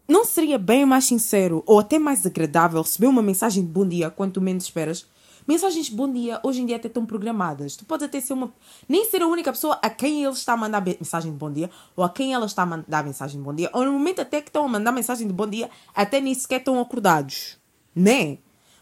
Não 0.08 0.24
seria 0.24 0.56
bem 0.56 0.86
mais 0.86 1.04
sincero 1.04 1.62
ou 1.66 1.78
até 1.78 1.98
mais 1.98 2.24
agradável 2.24 2.80
receber 2.80 3.06
uma 3.06 3.20
mensagem 3.20 3.62
de 3.62 3.68
bom 3.68 3.86
dia 3.86 4.08
quanto 4.08 4.40
menos 4.40 4.64
esperas? 4.64 5.06
Mensagens 5.46 5.86
de 5.86 5.94
bom 5.94 6.10
dia 6.10 6.40
hoje 6.42 6.62
em 6.62 6.66
dia 6.66 6.76
até 6.76 6.88
estão 6.88 7.04
programadas. 7.04 7.76
Tu 7.76 7.84
podes 7.84 8.06
até 8.06 8.18
ser 8.18 8.32
uma. 8.32 8.50
Nem 8.88 9.04
ser 9.04 9.20
a 9.20 9.26
única 9.26 9.52
pessoa 9.52 9.78
a 9.82 9.90
quem 9.90 10.24
ele 10.24 10.32
está 10.32 10.54
a 10.54 10.56
mandar 10.56 10.82
mensagem 10.82 11.32
de 11.32 11.36
bom 11.36 11.52
dia 11.52 11.68
ou 11.94 12.02
a 12.02 12.08
quem 12.08 12.32
ela 12.32 12.46
está 12.46 12.62
a 12.62 12.66
mandar 12.66 13.04
mensagem 13.04 13.38
de 13.38 13.44
bom 13.44 13.54
dia. 13.54 13.68
Ou 13.74 13.84
no 13.84 13.92
momento 13.92 14.22
até 14.22 14.40
que 14.40 14.48
estão 14.48 14.64
a 14.64 14.68
mandar 14.68 14.90
mensagem 14.90 15.26
de 15.26 15.34
bom 15.34 15.46
dia, 15.46 15.68
até 15.94 16.18
nem 16.18 16.32
sequer 16.32 16.60
estão 16.60 16.80
acordados. 16.80 17.59
Né? 17.94 18.38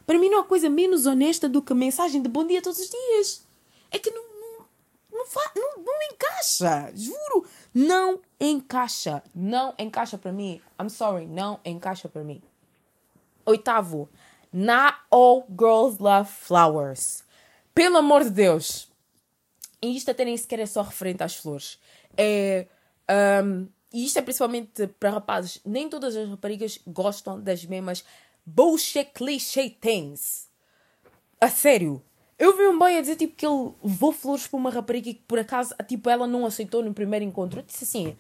Para 0.07 0.19
mim 0.19 0.29
não 0.29 0.41
há 0.41 0.45
coisa 0.45 0.71
menos 0.71 1.07
honesta 1.07 1.49
do 1.49 1.62
que 1.62 1.75
mensagem 1.75 2.23
de 2.23 2.29
bom 2.29 2.47
dia 2.47 2.62
todos 2.62 2.79
os 2.79 2.88
dias. 2.88 3.47
É 3.91 3.99
que 3.99 4.11
não, 4.11 4.23
não, 4.23 4.67
não, 5.12 5.25
não, 5.57 5.85
não 5.85 6.03
encaixa. 6.12 6.93
Juro. 6.95 7.47
Não 7.75 8.21
encaixa. 8.41 9.23
Não 9.35 9.75
encaixa 9.79 10.17
para 10.17 10.33
mim. 10.33 10.61
I'm 10.81 10.88
sorry. 10.88 11.27
Não 11.27 11.61
encaixa 11.65 12.09
para 12.09 12.25
mim. 12.25 12.43
Oitavo. 13.45 14.09
Not 14.53 14.97
all 15.11 15.47
girls 15.49 16.03
love 16.03 16.31
flowers. 16.31 17.23
Pelo 17.75 17.99
amor 17.99 18.25
de 18.25 18.31
Deus. 18.31 18.91
E 19.81 19.97
isto 19.97 20.11
até 20.11 20.25
nem 20.25 20.37
sequer 20.37 20.61
é 20.61 20.67
só 20.67 20.83
referente 20.83 21.23
às 21.23 21.37
flores. 21.37 21.79
É. 22.17 22.67
Um, 23.45 23.69
e 23.93 24.05
isto 24.05 24.19
é 24.19 24.23
principalmente 24.23 24.87
para 24.87 25.11
rapazes, 25.11 25.61
nem 25.65 25.88
todas 25.88 26.15
as 26.15 26.29
raparigas 26.29 26.79
gostam 26.87 27.41
das 27.41 27.65
mesmas 27.65 28.05
bullshit 28.49 29.11
cliché 29.12 29.71
things. 29.71 30.49
A 31.40 31.49
sério. 31.49 32.02
Eu 32.38 32.57
vi 32.57 32.67
um 32.69 32.78
boy 32.78 32.97
a 32.97 33.00
dizer 33.00 33.17
tipo, 33.17 33.35
que 33.35 33.45
ele 33.45 33.73
levou 33.83 34.12
flores 34.12 34.47
para 34.47 34.57
uma 34.57 34.71
rapariga 34.71 35.12
que 35.12 35.23
por 35.26 35.38
acaso 35.38 35.75
tipo, 35.87 36.09
ela 36.09 36.26
não 36.26 36.47
aceitou 36.47 36.83
no 36.83 36.95
primeiro 36.95 37.25
encontro. 37.25 37.61
Eu 37.61 37.64
disse 37.64 37.85
assim. 37.85 38.17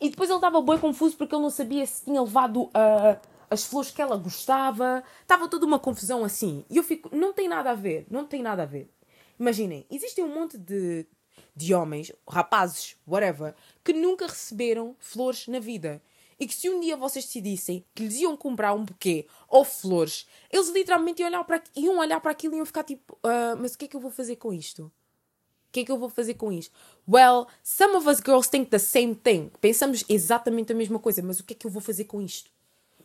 E 0.00 0.10
depois 0.10 0.28
ele 0.28 0.38
estava 0.38 0.60
bem 0.60 0.78
confuso 0.78 1.16
porque 1.16 1.34
ele 1.34 1.42
não 1.42 1.50
sabia 1.50 1.86
se 1.86 2.04
tinha 2.04 2.20
levado 2.20 2.64
uh, 2.64 3.18
as 3.48 3.64
flores 3.64 3.90
que 3.90 4.02
ela 4.02 4.16
gostava. 4.16 5.02
Estava 5.22 5.48
toda 5.48 5.66
uma 5.66 5.78
confusão 5.78 6.24
assim. 6.24 6.64
E 6.68 6.76
eu 6.76 6.82
fico, 6.82 7.14
não 7.14 7.32
tem 7.32 7.48
nada 7.48 7.70
a 7.70 7.74
ver, 7.74 8.06
não 8.10 8.26
tem 8.26 8.42
nada 8.42 8.64
a 8.64 8.66
ver. 8.66 8.90
Imaginem, 9.38 9.86
existem 9.90 10.24
um 10.24 10.34
monte 10.34 10.58
de, 10.58 11.06
de 11.54 11.72
homens, 11.74 12.12
rapazes, 12.28 12.96
whatever, 13.06 13.54
que 13.82 13.92
nunca 13.92 14.26
receberam 14.26 14.96
flores 14.98 15.46
na 15.46 15.58
vida. 15.58 16.02
E 16.40 16.46
que 16.46 16.54
se 16.54 16.70
um 16.70 16.80
dia 16.80 16.96
vocês 16.96 17.26
decidissem 17.26 17.84
que 17.94 18.02
lhes 18.02 18.16
iam 18.16 18.34
comprar 18.34 18.72
um 18.72 18.82
buquê 18.82 19.26
ou 19.46 19.62
flores, 19.62 20.26
eles 20.50 20.70
literalmente 20.70 21.20
iam 21.20 21.28
olhar 21.28 21.44
para, 21.44 21.62
iam 21.76 21.98
olhar 21.98 22.18
para 22.18 22.30
aquilo 22.30 22.54
e 22.54 22.56
iam 22.56 22.64
ficar 22.64 22.82
tipo: 22.82 23.12
uh, 23.16 23.54
Mas 23.60 23.74
o 23.74 23.78
que 23.78 23.84
é 23.84 23.88
que 23.88 23.94
eu 23.94 24.00
vou 24.00 24.10
fazer 24.10 24.36
com 24.36 24.50
isto? 24.50 24.84
O 24.84 25.72
que 25.72 25.80
é 25.80 25.84
que 25.84 25.92
eu 25.92 25.98
vou 25.98 26.08
fazer 26.08 26.34
com 26.34 26.50
isto? 26.50 26.74
Well, 27.06 27.46
some 27.62 27.94
of 27.94 28.08
us 28.08 28.20
girls 28.24 28.48
think 28.48 28.70
the 28.70 28.78
same 28.78 29.14
thing. 29.14 29.52
Pensamos 29.60 30.02
exatamente 30.08 30.72
a 30.72 30.74
mesma 30.74 30.98
coisa, 30.98 31.22
mas 31.22 31.38
o 31.40 31.44
que 31.44 31.52
é 31.52 31.56
que 31.56 31.66
eu 31.66 31.70
vou 31.70 31.82
fazer 31.82 32.06
com 32.06 32.22
isto? 32.22 32.50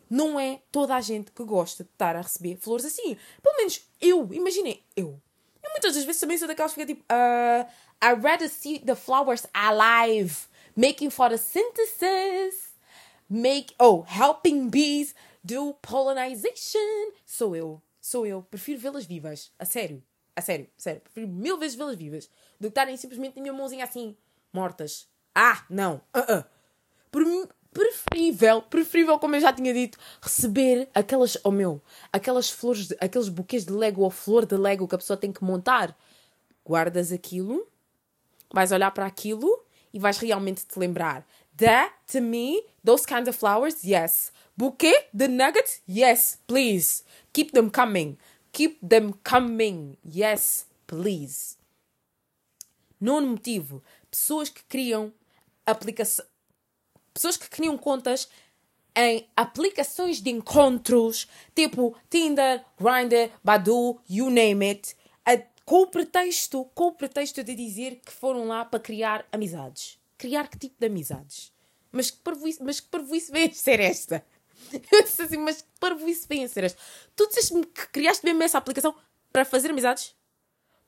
Não 0.08 0.40
é 0.40 0.62
toda 0.72 0.96
a 0.96 1.00
gente 1.02 1.30
que 1.30 1.44
gosta 1.44 1.84
de 1.84 1.90
estar 1.90 2.16
a 2.16 2.22
receber 2.22 2.56
flores 2.56 2.86
assim. 2.86 3.18
Pelo 3.42 3.56
menos 3.58 3.82
eu, 4.00 4.32
imaginem, 4.32 4.82
eu. 4.96 5.20
Eu 5.62 5.70
muitas 5.72 5.94
das 5.94 6.04
vezes 6.04 6.20
também 6.20 6.38
sou 6.38 6.48
daquelas 6.48 6.72
que 6.72 6.80
fica 6.80 6.94
tipo: 6.94 7.04
uh, 7.12 7.68
I'd 8.02 8.22
rather 8.22 8.48
see 8.48 8.78
the 8.78 8.94
flowers 8.94 9.46
alive, 9.52 10.46
making 10.74 11.10
photosynthesis 11.10 12.65
make 13.28 13.74
oh 13.78 14.04
helping 14.06 14.68
bees 14.68 15.14
do 15.44 15.74
pollinization. 15.74 17.12
Sou 17.24 17.54
eu, 17.54 17.82
sou 18.00 18.26
eu. 18.26 18.42
Prefiro 18.42 18.80
vê-las 18.80 19.04
vivas, 19.04 19.52
a 19.58 19.64
sério, 19.64 20.02
a 20.34 20.40
sério, 20.40 20.68
sério. 20.76 21.00
Prefiro 21.02 21.28
mil 21.28 21.58
vezes 21.58 21.76
vê-las 21.76 21.96
vivas 21.96 22.28
do 22.58 22.68
que 22.68 22.68
estarem 22.68 22.96
simplesmente 22.96 23.36
na 23.36 23.42
minha 23.42 23.54
mãozinha 23.54 23.84
assim 23.84 24.16
mortas. 24.52 25.08
Ah, 25.34 25.64
não. 25.68 26.00
Uh 26.14 26.20
-uh. 26.20 26.44
Preferível, 27.76 28.62
preferível, 28.62 29.18
como 29.18 29.36
eu 29.36 29.40
já 29.40 29.52
tinha 29.52 29.72
dito, 29.74 29.98
receber 30.22 30.88
aquelas, 30.94 31.36
oh 31.44 31.50
meu, 31.50 31.82
aquelas 32.10 32.48
flores, 32.48 32.88
de, 32.88 32.96
aqueles 32.98 33.28
buquês 33.28 33.66
de 33.66 33.72
Lego 33.72 34.00
ou 34.00 34.10
flor 34.10 34.46
de 34.46 34.56
Lego 34.56 34.88
que 34.88 34.94
a 34.94 34.98
pessoa 34.98 35.16
tem 35.16 35.30
que 35.30 35.44
montar. 35.44 35.94
Guardas 36.64 37.12
aquilo, 37.12 37.66
vais 38.50 38.72
olhar 38.72 38.90
para 38.92 39.04
aquilo 39.04 39.62
e 39.92 39.98
vais 39.98 40.16
realmente 40.16 40.64
te 40.64 40.78
lembrar 40.78 41.26
That, 41.58 41.92
to 42.08 42.20
me, 42.20 42.62
those 42.84 43.06
kinds 43.06 43.28
of 43.28 43.36
flowers, 43.36 43.84
yes. 43.84 44.30
Bouquet, 44.56 45.08
the 45.12 45.28
nuggets, 45.28 45.80
yes, 45.86 46.38
please. 46.46 47.02
Keep 47.32 47.52
them 47.52 47.70
coming. 47.70 48.18
Keep 48.52 48.78
them 48.82 49.14
coming. 49.24 49.96
Yes, 50.04 50.66
please. 50.86 51.56
Nono 53.00 53.28
motivo. 53.28 53.82
Pessoas 54.10 54.48
que 54.48 54.62
criam 54.68 55.12
aplicação... 55.66 56.24
Pessoas 57.12 57.36
que 57.36 57.48
criam 57.48 57.78
contas 57.78 58.28
em 58.94 59.26
aplicações 59.36 60.22
de 60.22 60.30
encontros, 60.30 61.26
tipo 61.54 61.96
Tinder, 62.08 62.64
Grindr, 62.78 63.30
Badu, 63.44 64.00
you 64.08 64.30
name 64.30 64.66
it, 64.66 64.96
com 65.66 65.82
o 65.82 65.86
pretexto, 65.88 66.64
com 66.74 66.84
o 66.84 66.92
pretexto 66.92 67.42
de 67.42 67.54
dizer 67.54 68.00
que 68.04 68.12
foram 68.12 68.46
lá 68.46 68.64
para 68.64 68.78
criar 68.78 69.26
amizades. 69.32 69.98
Criar 70.18 70.48
que 70.48 70.58
tipo 70.58 70.76
de 70.78 70.86
amizades? 70.86 71.52
Mas 71.92 72.10
que 72.10 72.18
parvoíce, 72.18 72.62
mas 72.62 72.80
que 72.80 72.88
parvoíce 72.88 73.32
vem 73.32 73.46
a 73.46 73.52
ser 73.52 73.80
esta? 73.80 74.24
Eu 74.92 75.02
disse 75.02 75.22
assim, 75.22 75.36
mas 75.36 75.62
que 75.62 75.68
parvoíce 75.78 76.26
vem 76.28 76.44
a 76.44 76.48
ser 76.48 76.64
esta? 76.64 76.78
Tu 77.14 77.26
disseste-me 77.28 77.64
que 77.66 77.88
criaste 77.88 78.24
mesmo 78.24 78.42
essa 78.42 78.58
aplicação 78.58 78.94
para 79.32 79.44
fazer 79.44 79.70
amizades? 79.70 80.14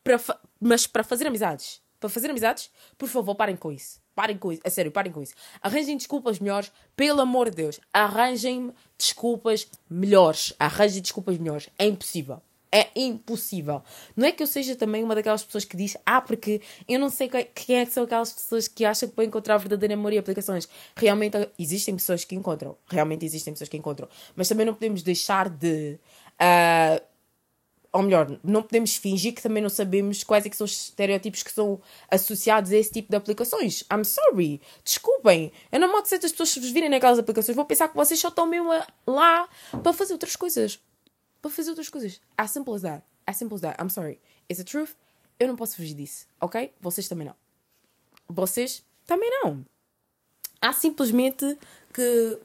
Para 0.02 0.18
fa 0.18 0.40
mas 0.61 0.87
para 0.87 1.04
fazer 1.04 1.26
amizades? 1.26 1.82
Para 2.00 2.08
fazer 2.08 2.30
amizades? 2.30 2.70
Por 2.97 3.08
favor, 3.08 3.35
parem 3.35 3.56
com 3.56 3.73
isso. 3.73 4.00
Parem 4.14 4.37
com 4.37 4.52
isso. 4.52 4.62
A 4.64 4.70
sério, 4.70 4.90
parem 4.90 5.12
com 5.12 5.23
isso. 5.23 5.35
Arranjem 5.61 5.97
desculpas 5.97 6.38
melhores. 6.38 6.73
Pelo 6.97 7.20
amor 7.20 7.50
de 7.50 7.56
Deus. 7.56 7.80
Arranjem 7.92 8.73
desculpas 8.97 9.68
melhores. 9.88 10.52
Arranjem 10.58 11.02
desculpas 11.02 11.38
melhores. 11.38 11.68
É 11.78 11.87
impossível. 11.87 12.42
É 12.70 12.88
impossível. 12.94 13.82
Não 14.14 14.26
é 14.26 14.32
que 14.32 14.42
eu 14.42 14.46
seja 14.46 14.76
também 14.76 15.02
uma 15.02 15.14
daquelas 15.14 15.42
pessoas 15.42 15.64
que 15.64 15.76
diz 15.76 15.96
ah, 16.04 16.20
porque 16.20 16.60
eu 16.87 16.98
não 16.98 17.08
sei 17.08 17.28
quem 17.28 17.76
é 17.76 17.87
que 17.87 17.92
são 17.92 18.04
aquelas 18.04 18.32
pessoas 18.32 18.68
que 18.68 18.84
acham 18.84 19.08
que 19.08 19.16
vão 19.16 19.25
encontrar 19.25 19.54
a 19.54 19.58
verdadeira 19.58 19.94
amor 19.94 20.12
e 20.12 20.18
aplicações. 20.18 20.68
Realmente 20.94 21.48
existem 21.58 21.94
pessoas 21.94 22.25
que 22.25 22.34
encontram. 22.34 22.76
Realmente 22.87 23.25
existem 23.25 23.54
pessoas 23.54 23.70
que 23.70 23.76
encontram. 23.76 24.08
Mas 24.37 24.48
também 24.48 24.66
não 24.66 24.75
podemos 24.75 25.02
deixar 25.02 25.48
de. 25.48 25.98
Uh, 26.40 27.02
ou 27.90 28.02
melhor, 28.02 28.38
não 28.44 28.62
podemos 28.62 28.96
fingir 28.96 29.34
que 29.34 29.42
também 29.42 29.62
não 29.62 29.70
sabemos 29.70 30.22
quais 30.22 30.44
é 30.44 30.50
são 30.50 30.66
os 30.66 30.88
estereótipos 30.88 31.42
que 31.42 31.50
são 31.50 31.80
associados 32.10 32.70
a 32.70 32.76
esse 32.76 32.92
tipo 32.92 33.08
de 33.08 33.16
aplicações. 33.16 33.82
I'm 33.90 34.04
sorry. 34.04 34.60
Desculpem. 34.84 35.50
Eu 35.72 35.80
não 35.80 35.90
modo 35.90 36.06
certas 36.06 36.32
pessoas 36.32 36.50
se 36.50 36.60
virem 36.60 36.90
naquelas 36.90 37.18
aplicações 37.18 37.56
vão 37.56 37.64
pensar 37.64 37.88
que 37.88 37.96
vocês 37.96 38.20
só 38.20 38.28
estão 38.28 38.46
mesmo 38.46 38.68
lá 39.06 39.48
para 39.82 39.92
fazer 39.94 40.12
outras 40.12 40.37
coisas 40.37 40.78
para 41.40 41.50
fazer 41.50 41.71
outras 41.71 41.88
coisas. 41.88 42.21
As 42.37 42.50
simple 42.50 42.75
as 42.75 42.83
that. 42.83 43.02
As 43.26 43.37
simple 43.37 43.54
as 43.54 43.61
that. 43.61 43.83
I'm 43.83 43.90
sorry. 43.90 44.21
It's 44.50 44.59
the 44.59 44.64
truth. 44.64 44.90
Eu 45.38 45.49
não 45.49 45.57
posso 45.57 45.76
fugir 45.76 45.95
disso, 45.95 46.26
ok? 46.40 46.73
Vocês 46.80 47.07
também 47.09 47.26
não. 47.26 47.35
Vocês 48.28 48.85
também 49.07 49.30
não. 49.42 49.64
Há 50.61 50.73
simplesmente 50.73 51.57
que 51.92 52.38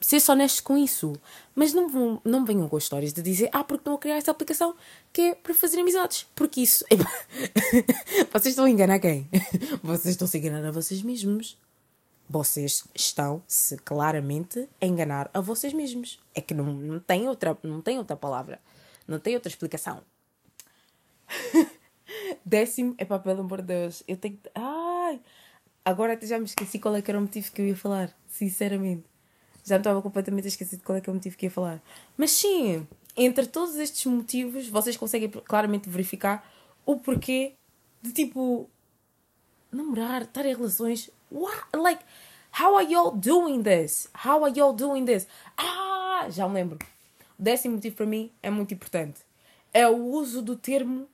ser 0.00 0.20
só 0.20 0.32
honestos 0.32 0.60
com 0.60 0.76
isso. 0.76 1.12
Mas 1.54 1.72
não, 1.72 1.88
vão, 1.88 2.20
não 2.24 2.44
venham 2.44 2.68
com 2.68 2.76
histórias 2.76 3.12
de 3.12 3.22
dizer 3.22 3.48
ah, 3.52 3.64
porque 3.64 3.80
estão 3.80 3.94
a 3.94 3.98
criar 3.98 4.16
esta 4.16 4.30
aplicação 4.30 4.74
que 5.12 5.20
é 5.22 5.34
para 5.34 5.54
fazer 5.54 5.80
amizades. 5.80 6.26
Porque 6.34 6.60
isso. 6.60 6.84
vocês 8.32 8.52
estão 8.52 8.64
a 8.64 8.70
enganar 8.70 8.98
quem? 8.98 9.28
Vocês 9.82 10.14
estão 10.14 10.28
a 10.32 10.36
enganar 10.36 10.68
a 10.68 10.70
vocês 10.70 11.02
mesmos 11.02 11.56
vocês 12.28 12.84
estão-se 12.94 13.76
claramente 13.78 14.68
a 14.80 14.86
enganar 14.86 15.30
a 15.32 15.40
vocês 15.40 15.72
mesmos. 15.72 16.18
É 16.34 16.40
que 16.40 16.54
não, 16.54 16.64
não, 16.64 17.00
tem 17.00 17.28
outra, 17.28 17.56
não 17.62 17.80
tem 17.80 17.98
outra 17.98 18.16
palavra. 18.16 18.60
Não 19.06 19.18
tem 19.18 19.34
outra 19.34 19.48
explicação. 19.48 20.02
Décimo, 22.44 22.94
é 22.98 23.04
para 23.04 23.18
pelo 23.20 23.40
amor 23.40 23.60
de 23.60 23.68
Deus. 23.68 24.02
Eu 24.06 24.16
tenho 24.16 24.36
que. 24.36 24.50
Ai! 24.54 25.20
Agora 25.84 26.14
até 26.14 26.26
já 26.26 26.38
me 26.38 26.46
esqueci 26.46 26.78
qual 26.78 26.96
é 26.96 27.02
que 27.02 27.10
era 27.10 27.18
o 27.18 27.22
motivo 27.22 27.50
que 27.52 27.62
eu 27.62 27.66
ia 27.66 27.76
falar. 27.76 28.16
Sinceramente. 28.28 29.04
Já 29.64 29.76
me 29.76 29.80
estava 29.80 30.02
completamente 30.02 30.48
esquecido 30.48 30.82
qual 30.82 30.98
é 30.98 31.00
que 31.00 31.08
é 31.08 31.12
o 31.12 31.14
motivo 31.14 31.36
que 31.36 31.46
ia 31.46 31.50
falar. 31.50 31.82
Mas 32.16 32.32
sim, 32.32 32.86
entre 33.16 33.46
todos 33.46 33.76
estes 33.76 34.04
motivos, 34.06 34.68
vocês 34.68 34.96
conseguem 34.96 35.28
claramente 35.28 35.88
verificar 35.88 36.48
o 36.84 36.98
porquê 36.98 37.54
de 38.02 38.12
tipo. 38.12 38.68
namorar, 39.70 40.22
estar 40.22 40.44
em 40.44 40.54
relações 40.54 41.10
What? 41.30 41.64
Like, 41.74 42.02
how 42.52 42.76
are 42.76 42.84
y'all 42.84 43.10
doing 43.10 43.62
this? 43.62 44.08
How 44.14 44.44
are 44.44 44.52
y'all 44.54 44.72
doing 44.72 45.04
this? 45.04 45.26
Ah, 45.56 46.26
já 46.30 46.48
me 46.48 46.54
lembro. 46.54 46.78
O 47.38 47.42
décimo 47.42 47.74
motivo 47.74 47.96
para 47.96 48.06
mim 48.06 48.30
é 48.42 48.50
muito 48.50 48.72
importante. 48.72 49.20
É 49.72 49.86
o 49.88 49.96
uso 49.96 50.40
do 50.40 50.56
termo 50.56 51.08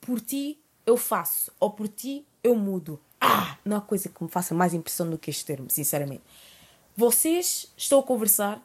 por 0.00 0.20
ti 0.20 0.58
eu 0.84 0.96
faço 0.96 1.52
ou 1.60 1.70
por 1.70 1.88
ti 1.88 2.26
eu 2.42 2.56
mudo. 2.56 3.00
Ah, 3.20 3.56
não 3.64 3.76
há 3.76 3.80
coisa 3.80 4.08
que 4.08 4.22
me 4.22 4.28
faça 4.28 4.54
mais 4.54 4.74
impressão 4.74 5.08
do 5.08 5.16
que 5.16 5.30
este 5.30 5.44
termo, 5.44 5.70
sinceramente. 5.70 6.22
Vocês 6.96 7.72
estão 7.76 8.00
a 8.00 8.02
conversar. 8.02 8.60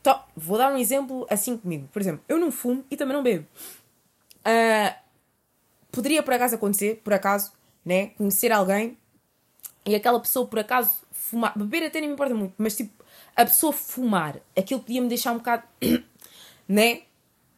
Então, 0.00 0.20
vou 0.36 0.58
dar 0.58 0.72
um 0.72 0.76
exemplo 0.76 1.26
assim 1.30 1.56
comigo. 1.56 1.88
Por 1.92 2.02
exemplo, 2.02 2.22
eu 2.28 2.38
não 2.38 2.50
fumo 2.50 2.84
e 2.90 2.96
também 2.96 3.14
não 3.14 3.22
bebo. 3.22 3.46
Uh, 4.40 4.94
poderia 5.92 6.22
por 6.22 6.34
acaso 6.34 6.56
acontecer, 6.56 7.00
por 7.04 7.12
acaso, 7.12 7.52
né? 7.84 8.08
Conhecer 8.16 8.50
alguém 8.50 8.98
e 9.84 9.94
aquela 9.94 10.20
pessoa 10.20 10.46
por 10.46 10.58
acaso 10.58 10.92
fumar, 11.10 11.56
beber 11.56 11.84
até 11.84 12.00
nem 12.00 12.08
me 12.08 12.14
importa 12.14 12.34
muito, 12.34 12.54
mas 12.58 12.76
tipo, 12.76 13.04
a 13.34 13.44
pessoa 13.44 13.72
fumar, 13.72 14.40
aquilo 14.56 14.80
podia 14.80 15.00
me 15.00 15.08
deixar 15.08 15.32
um 15.32 15.38
bocado, 15.38 15.64
né? 16.68 17.02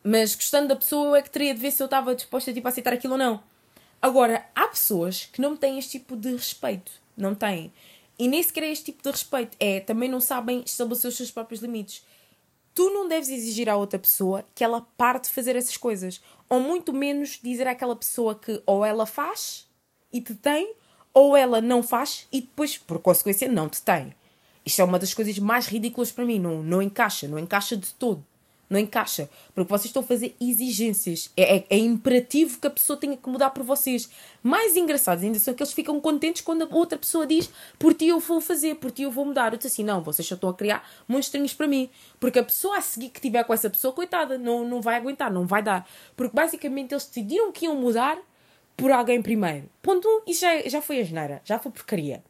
Mas 0.05 0.35
gostando 0.35 0.69
da 0.69 0.76
pessoa, 0.76 1.09
eu 1.09 1.14
é 1.17 1.23
que 1.23 1.31
teria 1.31 1.55
de 1.55 1.61
ver 1.61 1.71
se 1.71 1.83
eu 1.83 1.85
estava 1.85 2.14
disposta 2.14 2.52
tipo, 2.52 2.67
a 2.67 2.71
aceitar 2.71 2.93
aquilo 2.93 3.12
ou 3.12 3.19
não. 3.19 3.43
Agora, 4.00 4.45
há 4.52 4.67
pessoas 4.67 5.26
que 5.26 5.41
não 5.41 5.57
têm 5.57 5.79
este 5.79 5.99
tipo 5.99 6.17
de 6.17 6.33
respeito. 6.33 6.91
Não 7.17 7.37
têm. 7.37 7.73
E 8.19 8.26
nem 8.26 8.43
sequer 8.43 8.64
é 8.64 8.73
este 8.73 8.87
tipo 8.87 9.02
de 9.02 9.11
respeito. 9.11 9.57
É, 9.61 9.79
também 9.79 10.09
não 10.09 10.21
sabem 10.21 10.62
estabelecer 10.67 11.09
os 11.09 11.17
seus 11.17 11.31
próprios 11.31 11.61
limites. 11.61 12.05
Tu 12.75 12.91
não 12.91 13.07
deves 13.07 13.29
exigir 13.29 13.69
à 13.69 13.76
outra 13.76 13.99
pessoa 13.99 14.45
que 14.57 14.64
ela 14.64 14.81
pare 14.97 15.21
de 15.21 15.29
fazer 15.29 15.55
essas 15.55 15.76
coisas. 15.76 16.21
Ou 16.49 16.59
muito 16.59 16.93
menos 16.93 17.38
dizer 17.41 17.69
àquela 17.69 17.95
pessoa 17.95 18.35
que 18.35 18.61
ou 18.67 18.85
ela 18.85 19.07
faz 19.07 19.69
e 20.12 20.21
te 20.21 20.35
tem, 20.35 20.75
ou 21.14 21.37
ela 21.37 21.61
não 21.61 21.83
faz 21.83 22.26
e 22.33 22.40
depois, 22.40 22.78
por 22.78 22.99
consequência, 22.99 23.50
não 23.50 23.69
te 23.69 23.83
tem. 23.83 24.14
Isto 24.64 24.81
é 24.81 24.85
uma 24.85 24.99
das 24.99 25.12
coisas 25.12 25.38
mais 25.38 25.66
ridículas 25.66 26.12
para 26.12 26.25
mim. 26.25 26.38
Não, 26.38 26.62
não 26.62 26.81
encaixa, 26.81 27.26
não 27.26 27.38
encaixa 27.38 27.76
de 27.76 27.92
todo. 27.95 28.25
Não 28.71 28.78
encaixa. 28.78 29.28
Porque 29.54 29.69
vocês 29.69 29.87
estão 29.87 30.02
a 30.02 30.07
fazer 30.07 30.35
exigências. 30.40 31.31
É, 31.37 31.57
é, 31.57 31.66
é 31.69 31.76
imperativo 31.76 32.59
que 32.59 32.66
a 32.66 32.71
pessoa 32.71 32.97
tenha 32.97 33.16
que 33.16 33.28
mudar 33.28 33.50
por 33.50 33.62
vocês. 33.62 34.09
Mais 34.42 34.76
engraçados 34.76 35.23
ainda 35.23 35.38
são 35.38 35.52
que 35.52 35.62
eles 35.62 35.75
ficam 35.75 36.00
contentes 36.00 36.40
quando 36.40 36.62
a 36.62 36.69
outra 36.75 36.97
pessoa 36.97 37.26
diz 37.26 37.50
por 37.78 37.92
ti 37.92 38.07
eu 38.07 38.19
vou 38.19 38.40
fazer, 38.40 38.76
por 38.76 38.90
ti 38.90 39.02
eu 39.02 39.11
vou 39.11 39.26
mudar. 39.26 39.52
Eu 39.52 39.59
disse 39.59 39.69
assim, 39.69 39.85
não, 39.85 40.00
vocês 40.00 40.26
só 40.26 40.37
estão 40.37 40.49
a 40.49 40.54
criar 40.54 40.88
monstrinhos 41.07 41.52
para 41.52 41.66
mim. 41.66 41.90
Porque 42.19 42.38
a 42.38 42.45
pessoa 42.45 42.78
a 42.78 42.81
seguir 42.81 43.11
que 43.11 43.21
tiver 43.21 43.45
com 43.45 43.52
essa 43.52 43.69
pessoa, 43.69 43.92
coitada, 43.92 44.38
não, 44.38 44.66
não 44.66 44.81
vai 44.81 44.97
aguentar, 44.97 45.31
não 45.31 45.47
vai 45.47 45.62
dar. 45.62 45.87
Porque 46.16 46.35
basicamente 46.35 46.95
eles 46.95 47.04
decidiram 47.04 47.52
que 47.52 47.66
iam 47.66 47.76
mudar 47.76 48.16
por 48.76 48.91
alguém 48.91 49.23
primeiro. 49.23 49.69
Ponto 49.81 50.07
1, 50.07 50.11
um, 50.11 50.21
isso 50.26 50.41
já, 50.41 50.69
já 50.69 50.83
foi 50.83 51.00
a 51.00 51.05
geneira, 51.05 51.41
já 51.45 51.59
foi 51.59 51.73
porcaria. 51.73 52.23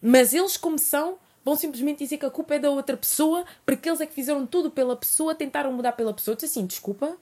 Mas 0.00 0.32
eles, 0.32 0.56
como 0.56 0.78
são, 0.78 1.18
vão 1.44 1.56
simplesmente 1.56 1.98
dizer 1.98 2.18
que 2.18 2.26
a 2.26 2.30
culpa 2.30 2.54
é 2.54 2.58
da 2.58 2.70
outra 2.70 2.96
pessoa, 2.96 3.44
porque 3.64 3.88
eles 3.88 4.00
é 4.00 4.06
que 4.06 4.14
fizeram 4.14 4.46
tudo 4.46 4.70
pela 4.70 4.96
pessoa, 4.96 5.34
tentaram 5.34 5.72
mudar 5.72 5.92
pela 5.92 6.12
pessoa. 6.12 6.34
Disse 6.34 6.46
assim, 6.46 6.66
desculpa, 6.66 7.16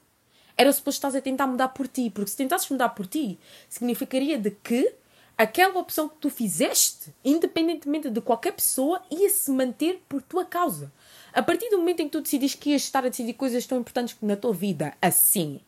era 0.57 0.73
suposto 0.73 0.99
estás 0.99 1.15
a 1.15 1.21
tentar 1.21 1.47
mudar 1.47 1.69
por 1.69 1.89
ti, 1.89 2.11
porque 2.11 2.31
se 2.31 2.37
tentasses 2.37 2.69
mudar 2.69 2.91
por 2.91 3.07
ti, 3.07 3.39
significaria 3.69 4.39
de 4.39 4.51
que 4.51 4.93
aquela 5.37 5.79
opção 5.79 6.09
que 6.09 6.17
tu 6.17 6.31
fizeste, 6.31 7.13
independentemente 7.25 8.09
de 8.09 8.21
qualquer 8.21 8.53
pessoa, 8.53 9.03
ia 9.11 9.29
se 9.29 9.51
manter 9.51 10.03
por 10.09 10.23
tua 10.23 10.45
causa. 10.45 10.93
A 11.33 11.43
partir 11.43 11.69
do 11.71 11.79
momento 11.79 12.01
em 12.01 12.05
que 12.05 12.13
tu 12.13 12.21
decidis 12.21 12.55
que 12.55 12.71
ias 12.71 12.83
estar 12.83 13.05
a 13.05 13.09
decidir 13.09 13.35
coisas 13.35 13.67
tão 13.67 13.79
importantes 13.79 14.17
na 14.23 14.37
tua 14.37 14.53
vida, 14.53 14.95
assim, 15.03 15.61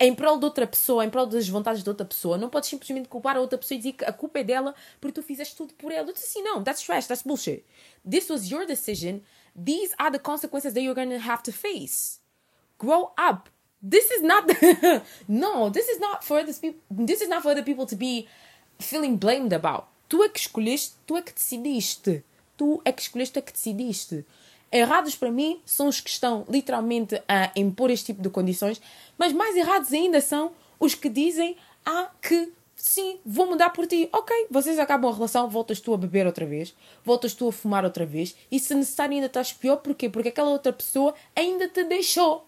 em 0.00 0.14
prol 0.14 0.38
de 0.38 0.44
outra 0.44 0.66
pessoa, 0.66 1.04
em 1.04 1.10
prol 1.10 1.26
das 1.26 1.48
vontades 1.48 1.82
de 1.82 1.88
outra 1.88 2.06
pessoa. 2.06 2.38
Não 2.38 2.48
podes 2.48 2.70
simplesmente 2.70 3.08
culpar 3.08 3.36
a 3.36 3.40
outra 3.40 3.58
pessoa 3.58 3.76
e 3.76 3.78
dizer 3.78 3.92
que 3.94 4.04
a 4.04 4.12
culpa 4.12 4.38
é 4.38 4.44
dela 4.44 4.74
porque 5.00 5.20
tu 5.20 5.22
fizeste 5.22 5.56
tudo 5.56 5.74
por 5.74 5.90
ela. 5.90 6.08
Eu 6.08 6.12
disse 6.12 6.26
assim, 6.26 6.42
não, 6.42 6.62
that's 6.62 6.82
trash, 6.82 7.06
that's 7.06 7.22
bullshit. 7.22 7.64
This 8.08 8.30
was 8.30 8.50
your 8.50 8.66
decision. 8.66 9.20
These 9.56 9.94
are 9.98 10.12
the 10.12 10.20
consequences 10.20 10.72
that 10.74 10.82
you're 10.82 10.94
to 10.94 11.28
have 11.28 11.42
to 11.42 11.52
face. 11.52 12.20
Grow 12.78 13.12
up. 13.18 13.50
This 13.82 14.10
is 14.10 14.22
not 14.22 14.46
no, 15.28 15.70
this 15.70 15.88
is 15.88 16.00
not 16.00 16.24
for 16.24 16.44
this 16.44 16.58
people. 16.58 16.80
This 16.90 17.20
is 17.20 17.28
not 17.28 17.42
for 17.42 17.50
other 17.50 17.62
people 17.62 17.86
to 17.86 17.96
be 17.96 18.28
feeling 18.78 19.16
blamed 19.16 19.52
about. 19.52 19.88
Tu 20.08 20.22
é 20.22 20.28
que 20.28 20.40
escolheste, 20.40 20.94
tu 21.06 21.16
é 21.16 21.22
que 21.22 21.32
decidiste. 21.32 22.24
Tu 22.56 22.80
é 22.84 22.92
que 22.92 23.02
escolheste, 23.02 23.34
tu 23.34 23.38
é 23.38 23.42
que 23.42 23.52
decidiste. 23.52 24.24
Errados 24.70 25.16
para 25.16 25.30
mim 25.30 25.60
são 25.64 25.88
os 25.88 26.00
que 26.00 26.10
estão 26.10 26.44
literalmente 26.48 27.20
a 27.26 27.50
impor 27.56 27.90
este 27.90 28.06
tipo 28.06 28.22
de 28.22 28.28
condições, 28.28 28.80
mas 29.16 29.32
mais 29.32 29.56
errados 29.56 29.92
ainda 29.92 30.20
são 30.20 30.52
os 30.78 30.94
que 30.94 31.08
dizem 31.08 31.56
ah, 31.84 32.10
que 32.20 32.52
sim, 32.76 33.18
vou 33.24 33.46
mudar 33.46 33.70
por 33.70 33.86
ti. 33.86 34.08
Ok, 34.12 34.46
vocês 34.50 34.78
acabam 34.78 35.10
a 35.10 35.14
relação, 35.14 35.48
voltas 35.48 35.80
tu 35.80 35.92
a 35.92 35.96
beber 35.96 36.26
outra 36.26 36.46
vez, 36.46 36.74
voltas 37.04 37.34
tu 37.34 37.48
a 37.48 37.52
fumar 37.52 37.84
outra 37.84 38.06
vez, 38.06 38.36
e 38.50 38.60
se 38.60 38.74
necessário 38.74 39.14
ainda 39.14 39.26
estás 39.26 39.52
pior, 39.52 39.76
porquê? 39.78 40.08
Porque 40.08 40.28
aquela 40.28 40.50
outra 40.50 40.72
pessoa 40.72 41.14
ainda 41.34 41.68
te 41.68 41.84
deixou. 41.84 42.46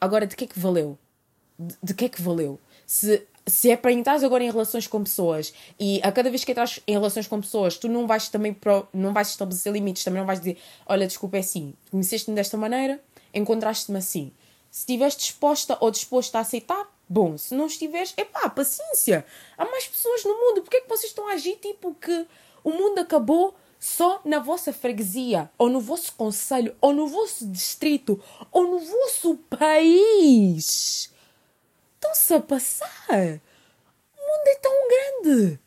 Agora, 0.00 0.26
de 0.26 0.34
que 0.34 0.44
é 0.44 0.46
que 0.46 0.58
valeu? 0.58 0.98
De, 1.58 1.76
de 1.82 1.94
que 1.94 2.06
é 2.06 2.08
que 2.08 2.22
valeu? 2.22 2.58
Se 2.86 3.26
se 3.50 3.70
é 3.70 3.76
para 3.76 3.92
entrar 3.92 4.24
agora 4.24 4.44
em 4.44 4.50
relações 4.50 4.86
com 4.86 5.02
pessoas 5.02 5.52
e 5.78 6.00
a 6.02 6.10
cada 6.10 6.30
vez 6.30 6.44
que 6.44 6.52
entras 6.52 6.80
em 6.86 6.92
relações 6.92 7.26
com 7.26 7.40
pessoas 7.40 7.76
tu 7.76 7.88
não 7.88 8.06
vais 8.06 8.28
também 8.28 8.54
pro, 8.54 8.86
não 8.94 9.12
vais 9.12 9.28
estabelecer 9.28 9.72
limites, 9.72 10.04
também 10.04 10.20
não 10.20 10.26
vais 10.26 10.38
dizer 10.38 10.56
olha, 10.86 11.06
desculpa, 11.06 11.36
é 11.36 11.40
assim, 11.40 11.74
conheceste-me 11.90 12.34
desta 12.34 12.56
maneira, 12.56 13.00
encontraste-me 13.34 13.98
assim. 13.98 14.32
Se 14.70 14.80
estiveres 14.80 15.16
disposta 15.16 15.76
ou 15.80 15.90
disposto 15.90 16.36
a 16.36 16.40
aceitar, 16.40 16.86
bom. 17.08 17.36
Se 17.36 17.54
não 17.54 17.66
estiveres, 17.66 18.14
epá, 18.16 18.48
paciência. 18.48 19.26
Há 19.58 19.64
mais 19.64 19.88
pessoas 19.88 20.24
no 20.24 20.32
mundo. 20.32 20.62
Porquê 20.62 20.76
é 20.76 20.80
que 20.82 20.88
vocês 20.88 21.10
estão 21.10 21.28
a 21.28 21.32
agir 21.32 21.56
tipo 21.56 21.92
que 21.94 22.26
o 22.62 22.70
mundo 22.70 23.00
acabou 23.00 23.56
só 23.80 24.20
na 24.24 24.38
vossa 24.38 24.72
freguesia, 24.72 25.50
ou 25.58 25.68
no 25.68 25.80
vosso 25.80 26.12
conselho, 26.14 26.76
ou 26.80 26.92
no 26.92 27.08
vosso 27.08 27.46
distrito, 27.48 28.22
ou 28.52 28.70
no 28.70 28.78
vosso 28.78 29.36
país? 29.48 31.10
Estão-se 32.02 32.32
a 32.32 32.40
passar. 32.40 33.40
O 34.16 34.20
mundo 34.20 34.46
é 34.46 34.54
tão 34.56 34.88
grande. 34.88 35.60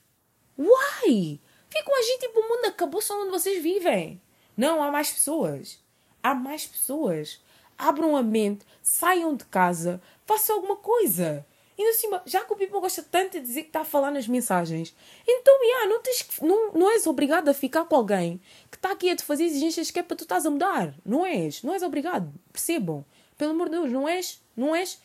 Why? 0.58 1.40
Ficam 1.70 1.96
a 1.96 2.00
agir 2.00 2.18
tipo 2.18 2.40
o 2.40 2.50
mundo 2.50 2.66
acabou 2.66 3.02
só 3.02 3.22
onde 3.22 3.30
vocês 3.30 3.62
vivem. 3.62 4.20
Não, 4.58 4.82
há 4.82 4.92
mais 4.92 5.12
pessoas. 5.12 5.80
Há 6.24 6.34
mais 6.34 6.66
pessoas. 6.66 7.40
Abram 7.78 8.18
a 8.18 8.24
mente, 8.24 8.66
saiam 8.82 9.36
de 9.36 9.46
casa, 9.46 10.02
façam 10.26 10.56
alguma 10.56 10.76
coisa. 10.76 11.46
E 11.78 11.90
assim, 11.90 12.10
já 12.26 12.44
que 12.44 12.54
o 12.54 12.56
people 12.56 12.80
gosta 12.80 13.04
tanto 13.04 13.34
de 13.34 13.42
dizer 13.42 13.64
que 13.64 13.70
está 13.70 13.82
a 13.82 13.86
falar 13.86 14.10
nas 14.10 14.28
mensagens, 14.28 14.96
então, 15.28 15.64
yeah, 15.64 15.88
não, 15.88 16.02
tens, 16.02 16.28
não, 16.42 16.72
não 16.74 16.92
és 16.92 17.06
obrigado 17.06 17.50
a 17.50 17.54
ficar 17.54 17.86
com 17.86 17.96
alguém 17.96 18.42
que 18.72 18.78
está 18.78 18.92
aqui 18.92 19.10
a 19.10 19.16
te 19.16 19.24
fazer 19.24 19.46
exigências 19.46 19.92
que 19.92 20.00
é 20.00 20.04
para 20.04 20.18
tu 20.18 20.24
estás 20.24 20.46
a 20.48 20.50
mudar. 20.50 20.96
Não 21.06 21.26
és. 21.26 21.62
Não 21.62 21.74
és 21.74 21.84
obrigado. 21.84 22.32
Percebam. 22.52 23.06
Pelo 23.38 23.52
amor 23.52 23.70
de 23.70 23.78
Deus, 23.78 23.92
não 23.92 24.08
és. 24.08 24.42
Não 24.56 24.76
és. 24.76 25.00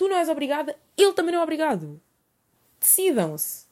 Tu 0.00 0.08
não 0.08 0.16
és 0.16 0.30
obrigada, 0.30 0.74
ele 0.96 1.12
também 1.12 1.30
não 1.30 1.40
é 1.40 1.42
obrigado. 1.42 2.00
Decidam-se. 2.80 3.66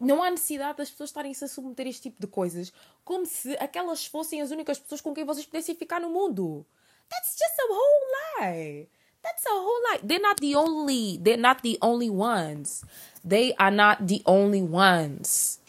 Não 0.00 0.22
há 0.22 0.30
necessidade 0.30 0.78
das 0.78 0.88
pessoas 0.88 1.10
estarem-se 1.10 1.44
a 1.44 1.46
submeter 1.46 1.84
a 1.84 1.90
este 1.90 2.04
tipo 2.04 2.16
de 2.18 2.26
coisas 2.26 2.72
como 3.04 3.26
se 3.26 3.52
aquelas 3.58 4.06
fossem 4.06 4.40
as 4.40 4.50
únicas 4.50 4.78
pessoas 4.78 5.02
com 5.02 5.12
quem 5.12 5.26
vocês 5.26 5.44
pudessem 5.44 5.74
ficar 5.74 6.00
no 6.00 6.08
mundo. 6.08 6.64
That's 7.10 7.32
just 7.32 7.54
a 7.60 7.66
whole 7.70 8.48
lie. 8.48 8.88
That's 9.22 9.44
a 9.44 9.50
whole 9.50 9.82
lie. 9.90 10.00
They're 10.02 10.22
not 10.22 10.40
the 10.40 10.56
only. 10.56 11.18
They're 11.18 11.36
not 11.36 11.60
the 11.60 11.76
only 11.82 12.08
ones. 12.08 12.82
They 13.22 13.54
are 13.58 13.76
not 13.76 14.06
the 14.06 14.22
only 14.24 14.62
ones. 14.62 15.60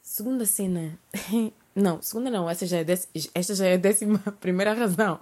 Segunda 0.00 0.46
cena. 0.46 0.96
Não, 1.74 2.00
segunda 2.00 2.30
não. 2.30 2.48
Essa 2.48 2.66
já 2.66 2.78
é, 2.78 2.84
dec... 2.84 3.08
Esta 3.34 3.54
já 3.56 3.66
é 3.66 3.74
a 3.74 3.78
décima 3.78 4.18
primeira 4.40 4.74
razão. 4.74 5.16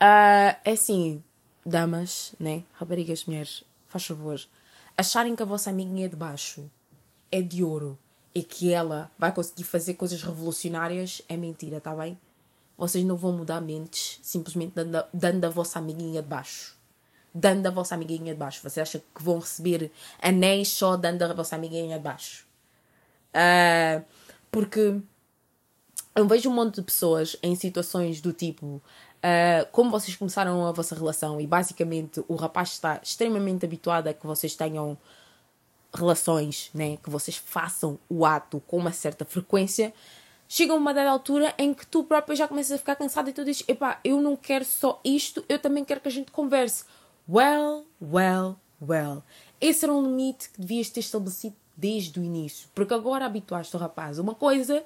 Uh, 0.00 0.56
é 0.64 0.72
assim 0.72 1.22
damas, 1.64 2.34
né? 2.38 2.62
Raparigas, 2.74 3.24
mulheres, 3.24 3.64
faz 3.86 4.04
favor, 4.06 4.40
acharem 4.96 5.34
que 5.34 5.42
a 5.42 5.46
vossa 5.46 5.70
amiguinha 5.70 6.08
de 6.08 6.16
baixo 6.16 6.70
é 7.30 7.40
de 7.40 7.64
ouro 7.64 7.98
e 8.34 8.42
que 8.42 8.72
ela 8.72 9.10
vai 9.18 9.32
conseguir 9.32 9.64
fazer 9.64 9.94
coisas 9.94 10.22
revolucionárias 10.22 11.22
é 11.28 11.36
mentira, 11.36 11.80
tá 11.80 11.94
bem? 11.94 12.18
Vocês 12.76 13.04
não 13.04 13.16
vão 13.16 13.32
mudar 13.32 13.60
mentes 13.60 14.18
simplesmente 14.22 14.72
dando 14.74 14.96
a, 14.96 15.08
dando 15.14 15.44
a 15.44 15.48
vossa 15.48 15.78
amiguinha 15.78 16.20
de 16.20 16.28
baixo. 16.28 16.76
Dando 17.32 17.66
a 17.66 17.70
vossa 17.70 17.94
amiguinha 17.94 18.32
de 18.32 18.38
baixo. 18.38 18.60
Vocês 18.60 18.88
acham 18.88 19.00
que 19.14 19.22
vão 19.22 19.38
receber 19.38 19.90
anéis 20.20 20.68
só 20.68 20.96
dando 20.96 21.22
a 21.22 21.32
vossa 21.32 21.54
amiguinha 21.54 21.96
de 21.96 22.02
baixo? 22.02 22.46
Uh, 23.30 24.04
porque 24.50 25.00
eu 26.14 26.26
vejo 26.28 26.48
um 26.48 26.54
monte 26.54 26.76
de 26.76 26.82
pessoas 26.82 27.36
em 27.42 27.54
situações 27.54 28.20
do 28.20 28.32
tipo 28.32 28.82
Uh, 29.24 29.64
como 29.72 29.90
vocês 29.90 30.14
começaram 30.14 30.66
a 30.66 30.72
vossa 30.72 30.94
relação 30.94 31.40
e 31.40 31.46
basicamente 31.46 32.22
o 32.28 32.34
rapaz 32.34 32.72
está 32.72 33.00
extremamente 33.02 33.64
habituado 33.64 34.08
a 34.08 34.12
que 34.12 34.26
vocês 34.26 34.54
tenham 34.54 34.98
relações, 35.94 36.68
né? 36.74 36.98
que 37.02 37.08
vocês 37.08 37.38
façam 37.38 37.98
o 38.06 38.26
ato 38.26 38.62
com 38.66 38.76
uma 38.76 38.92
certa 38.92 39.24
frequência, 39.24 39.94
chega 40.46 40.74
uma 40.74 40.92
dada 40.92 41.08
altura 41.08 41.54
em 41.56 41.72
que 41.72 41.86
tu 41.86 42.04
próprio 42.04 42.36
já 42.36 42.46
começas 42.46 42.72
a 42.72 42.78
ficar 42.78 42.96
cansado 42.96 43.30
e 43.30 43.32
tu 43.32 43.42
dizes: 43.46 43.64
Epá, 43.66 43.98
eu 44.04 44.20
não 44.20 44.36
quero 44.36 44.66
só 44.66 45.00
isto, 45.02 45.42
eu 45.48 45.58
também 45.58 45.86
quero 45.86 46.02
que 46.02 46.08
a 46.08 46.12
gente 46.12 46.30
converse. 46.30 46.84
Well, 47.26 47.86
well, 48.02 48.56
well. 48.86 49.22
Esse 49.58 49.86
era 49.86 49.94
um 49.94 50.02
limite 50.02 50.50
que 50.50 50.60
devias 50.60 50.90
ter 50.90 51.00
estabelecido 51.00 51.56
desde 51.74 52.20
o 52.20 52.22
início, 52.22 52.68
porque 52.74 52.92
agora 52.92 53.24
habituaste 53.24 53.74
o 53.74 53.78
rapaz 53.78 54.18
a 54.18 54.22
uma 54.22 54.34
coisa 54.34 54.84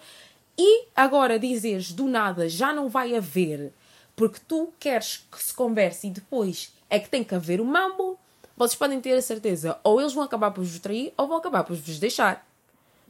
e 0.56 0.86
agora 0.94 1.40
dizes 1.40 1.90
do 1.90 2.06
nada 2.06 2.48
já 2.48 2.72
não 2.72 2.88
vai 2.88 3.16
haver 3.16 3.72
porque 4.18 4.40
tu 4.48 4.72
queres 4.80 5.24
que 5.30 5.40
se 5.40 5.54
converse 5.54 6.08
e 6.08 6.10
depois 6.10 6.74
é 6.90 6.98
que 6.98 7.08
tem 7.08 7.22
que 7.22 7.36
haver 7.36 7.60
o 7.60 7.64
mambo, 7.64 8.18
vocês 8.56 8.74
podem 8.74 9.00
ter 9.00 9.12
a 9.12 9.22
certeza, 9.22 9.78
ou 9.84 10.00
eles 10.00 10.12
vão 10.12 10.24
acabar 10.24 10.50
por 10.50 10.64
vos 10.64 10.76
trair, 10.80 11.14
ou 11.16 11.28
vão 11.28 11.36
acabar 11.36 11.62
por 11.62 11.76
vos 11.76 12.00
deixar. 12.00 12.44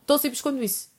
Tão 0.07 0.19
simples 0.19 0.43
quanto 0.43 0.63
isso. 0.63 0.91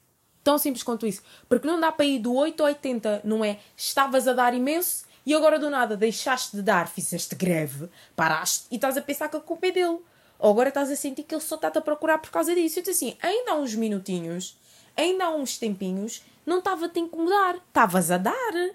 Tão 0.44 0.58
simples 0.58 0.82
quanto 0.82 1.06
isso. 1.06 1.22
Porque 1.48 1.68
não 1.68 1.80
dá 1.80 1.92
para 1.92 2.06
ir 2.06 2.18
do 2.18 2.34
8 2.34 2.60
ao 2.60 2.70
80, 2.70 3.22
não 3.24 3.46
é? 3.46 3.60
Estavas 3.78 4.28
a 4.28 4.34
dar 4.34 4.56
imenso 4.56 5.06
e 5.28 5.36
agora 5.36 5.60
do 5.60 5.70
nada 5.70 5.96
deixaste 5.96 6.56
de 6.56 6.64
dar, 6.64 6.88
fizeste 6.88 7.36
greve, 7.36 7.88
paraste 8.16 8.66
e 8.72 8.78
estás 8.78 8.98
a 8.98 9.02
pensar 9.04 9.30
que 9.30 9.38
a 9.38 9.40
culpa 9.40 9.68
é 9.68 9.72
dele. 9.72 10.00
Ou 10.40 10.50
agora 10.50 10.70
estás 10.70 10.90
a 10.90 10.96
sentir 10.96 11.22
que 11.22 11.36
ele 11.36 11.42
só 11.42 11.54
está-te 11.54 11.78
a 11.78 11.82
procurar 11.82 12.18
por 12.18 12.32
causa 12.32 12.56
disso. 12.56 12.80
Eu 12.80 12.84
disse 12.84 13.06
assim, 13.06 13.18
ainda 13.22 13.52
há 13.52 13.56
uns 13.56 13.76
minutinhos, 13.76 14.58
ainda 14.98 15.26
há 15.26 15.30
uns 15.30 15.60
tempinhos, 15.60 16.24
não 16.48 16.58
estava 16.58 16.88
a 16.88 17.00
incomodar. 17.00 17.58
Estavas 17.58 18.10
a 18.10 18.18
dar 18.18 18.74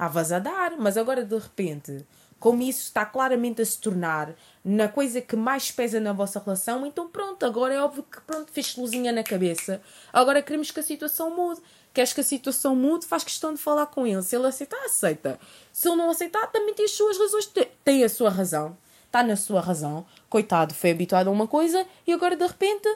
a 0.00 0.38
dar, 0.38 0.76
mas 0.78 0.96
agora 0.96 1.24
de 1.24 1.36
repente, 1.36 2.06
como 2.38 2.62
isso 2.62 2.84
está 2.84 3.04
claramente 3.04 3.60
a 3.60 3.66
se 3.66 3.78
tornar 3.78 4.34
na 4.64 4.88
coisa 4.88 5.20
que 5.20 5.36
mais 5.36 5.70
pesa 5.70 6.00
na 6.00 6.14
vossa 6.14 6.40
relação, 6.40 6.86
então 6.86 7.06
pronto, 7.06 7.44
agora 7.44 7.74
é 7.74 7.80
óbvio 7.82 8.02
que 8.02 8.18
pronto, 8.22 8.50
fez 8.50 8.76
luzinha 8.76 9.12
na 9.12 9.22
cabeça. 9.22 9.82
Agora 10.10 10.40
queremos 10.40 10.70
que 10.70 10.80
a 10.80 10.82
situação 10.82 11.36
mude. 11.36 11.60
Queres 11.92 12.12
que 12.12 12.20
a 12.20 12.24
situação 12.24 12.74
mude, 12.74 13.04
faz 13.04 13.24
questão 13.24 13.52
de 13.52 13.60
falar 13.60 13.86
com 13.86 14.06
ele. 14.06 14.22
Se 14.22 14.36
ele 14.36 14.46
aceitar, 14.46 14.82
aceita. 14.84 15.38
Se 15.72 15.88
ele 15.88 15.96
não 15.96 16.08
aceitar, 16.08 16.46
também 16.46 16.72
tem 16.72 16.84
as 16.84 16.92
suas 16.92 17.18
razões. 17.18 17.52
Tem 17.84 18.04
a 18.04 18.08
sua 18.08 18.30
razão. 18.30 18.76
Está 19.04 19.22
na 19.22 19.36
sua 19.36 19.60
razão. 19.60 20.06
Coitado, 20.28 20.72
foi 20.72 20.92
habituado 20.92 21.28
a 21.28 21.32
uma 21.32 21.48
coisa 21.48 21.84
e 22.06 22.12
agora 22.12 22.36
de 22.36 22.46
repente 22.46 22.88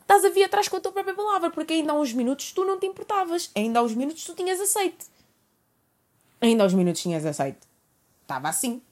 estás 0.00 0.24
a 0.24 0.30
vir 0.30 0.44
atrás 0.44 0.68
com 0.68 0.78
a 0.78 0.80
tua 0.80 0.90
própria 0.90 1.14
palavra, 1.14 1.50
porque 1.50 1.74
ainda 1.74 1.92
há 1.92 1.94
uns 1.94 2.12
minutos 2.12 2.50
tu 2.50 2.64
não 2.64 2.78
te 2.78 2.86
importavas, 2.86 3.50
ainda 3.54 3.78
há 3.78 3.82
uns 3.82 3.94
minutos 3.94 4.24
tu 4.24 4.34
tinhas 4.34 4.58
aceito. 4.58 5.12
Ainda 6.42 6.64
aos 6.64 6.74
minutos 6.74 7.00
tinhas 7.00 7.24
aceito. 7.24 7.66
Estava 8.22 8.48
assim. 8.48 8.82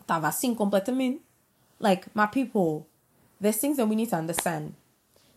Estava 0.00 0.28
assim 0.28 0.54
completamente. 0.54 1.22
Like, 1.80 2.08
my 2.14 2.26
people, 2.26 2.86
there's 3.40 3.58
things 3.58 3.76
that 3.76 3.88
we 3.88 3.94
need 3.94 4.10
to 4.10 4.16
understand. 4.16 4.74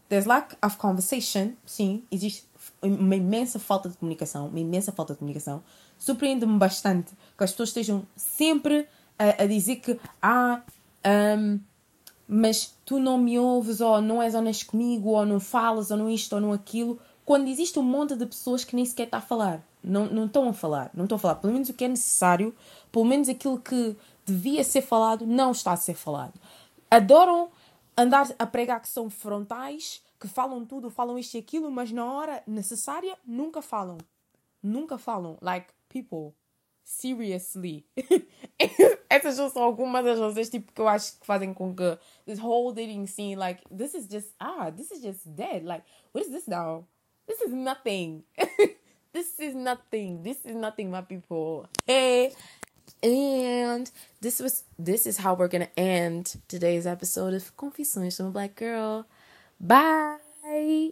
There's 0.10 0.26
lack 0.26 0.58
of 0.64 0.78
conversation, 0.78 1.54
sim, 1.66 2.04
existe 2.10 2.46
uma 2.82 3.16
imensa 3.16 3.60
falta 3.60 3.90
de 3.90 3.98
comunicação, 3.98 4.48
uma 4.48 4.60
imensa 4.60 4.92
falta 4.92 5.14
de 5.14 5.20
comunicação. 5.20 5.62
Surpreende-me 6.00 6.58
bastante 6.58 7.14
que 7.38 7.44
as 7.44 7.52
pessoas 7.52 7.70
estejam 7.70 8.08
sempre 8.16 8.88
a, 9.20 9.44
a 9.44 9.46
dizer 9.46 9.78
que, 9.78 10.00
ah, 10.22 10.62
um, 11.38 11.60
mas 12.28 12.74
tu 12.86 13.00
não 13.00 13.18
me 13.18 13.38
ouves, 13.38 13.82
ou 13.82 14.02
não 14.02 14.22
és 14.22 14.34
honesto 14.34 14.68
comigo, 14.68 15.10
ou 15.10 15.26
não 15.26 15.40
falas, 15.40 15.92
ou 15.92 15.98
não 15.98 16.10
isto, 16.10 16.34
ou 16.34 16.42
não 16.42 16.54
aquilo, 16.54 17.00
quando 17.26 17.50
existe 17.50 17.78
um 17.78 17.84
monte 17.84 18.16
de 18.16 18.26
pessoas 18.26 18.64
que 18.64 18.76
nem 18.76 18.86
sequer 18.86 19.04
está 19.04 19.18
a 19.18 19.22
falar. 19.22 19.62
Não, 19.88 20.06
não 20.06 20.26
estão 20.26 20.50
a 20.50 20.54
falar, 20.54 20.92
não 20.94 21.06
estão 21.06 21.16
a 21.16 21.20
falar. 21.20 21.36
Pelo 21.36 21.54
menos 21.54 21.70
o 21.70 21.74
que 21.74 21.86
é 21.86 21.88
necessário, 21.88 22.56
pelo 22.92 23.06
menos 23.06 23.30
aquilo 23.30 23.60
que 23.60 23.96
devia 24.26 24.64
ser 24.64 24.82
falado, 24.82 25.26
não 25.26 25.52
está 25.52 25.72
a 25.72 25.78
ser 25.78 25.96
falado. 25.96 26.34
Adoram 26.90 27.50
andar 27.98 28.28
a 28.38 28.46
pregar 28.46 28.82
que 28.82 28.88
são 28.88 29.10
frontais, 29.10 30.02
que 30.20 30.28
falam 30.28 30.66
tudo, 30.66 30.90
falam 30.90 31.18
isto 31.18 31.36
e 31.36 31.40
aquilo, 31.40 31.72
mas 31.72 31.92
na 31.92 32.06
hora 32.06 32.44
necessária 32.46 33.18
nunca 33.26 33.62
falam. 33.62 33.98
Nunca 34.62 34.98
falam. 34.98 35.38
Like, 35.42 35.68
people, 35.90 36.34
seriously. 36.84 37.86
Essas 39.10 39.36
são 39.52 39.64
algumas 39.64 40.04
das 40.04 40.20
razões 40.20 40.50
tipo, 40.50 40.72
que 40.72 40.82
eu 40.82 40.88
acho 40.88 41.20
que 41.20 41.26
fazem 41.26 41.54
com 41.54 41.74
que 41.76 41.98
this 42.26 42.40
whole 42.40 42.74
dating 42.74 43.08
scene, 43.08 43.36
like, 43.36 43.64
this 43.76 43.94
is 43.94 44.08
just, 44.08 44.34
ah, 44.40 44.70
this 44.72 44.92
is 44.92 45.02
just 45.02 45.28
dead. 45.28 45.64
Like, 45.66 45.84
what 46.14 46.26
is 46.26 46.32
this 46.32 46.48
now? 46.48 46.86
This 47.28 47.42
is 47.42 47.52
nothing. 47.52 48.24
this 49.18 49.40
is 49.40 49.56
nothing. 49.56 50.22
This 50.22 50.38
is 50.46 50.56
nothing, 50.56 50.92
my 50.92 51.02
people. 51.02 51.68
Hey. 51.88 52.34
And 53.02 53.90
this 54.22 54.40
was 54.40 54.64
this 54.78 55.08
is 55.08 55.18
how 55.18 55.34
we're 55.34 55.48
gonna 55.48 55.70
end 55.76 56.38
today's 56.48 56.86
episode 56.86 57.34
of 57.34 57.56
Confessions 57.58 58.18
from 58.18 58.28
a 58.28 58.32
Black 58.32 58.56
Girl. 58.56 59.08
Bye. 59.60 60.92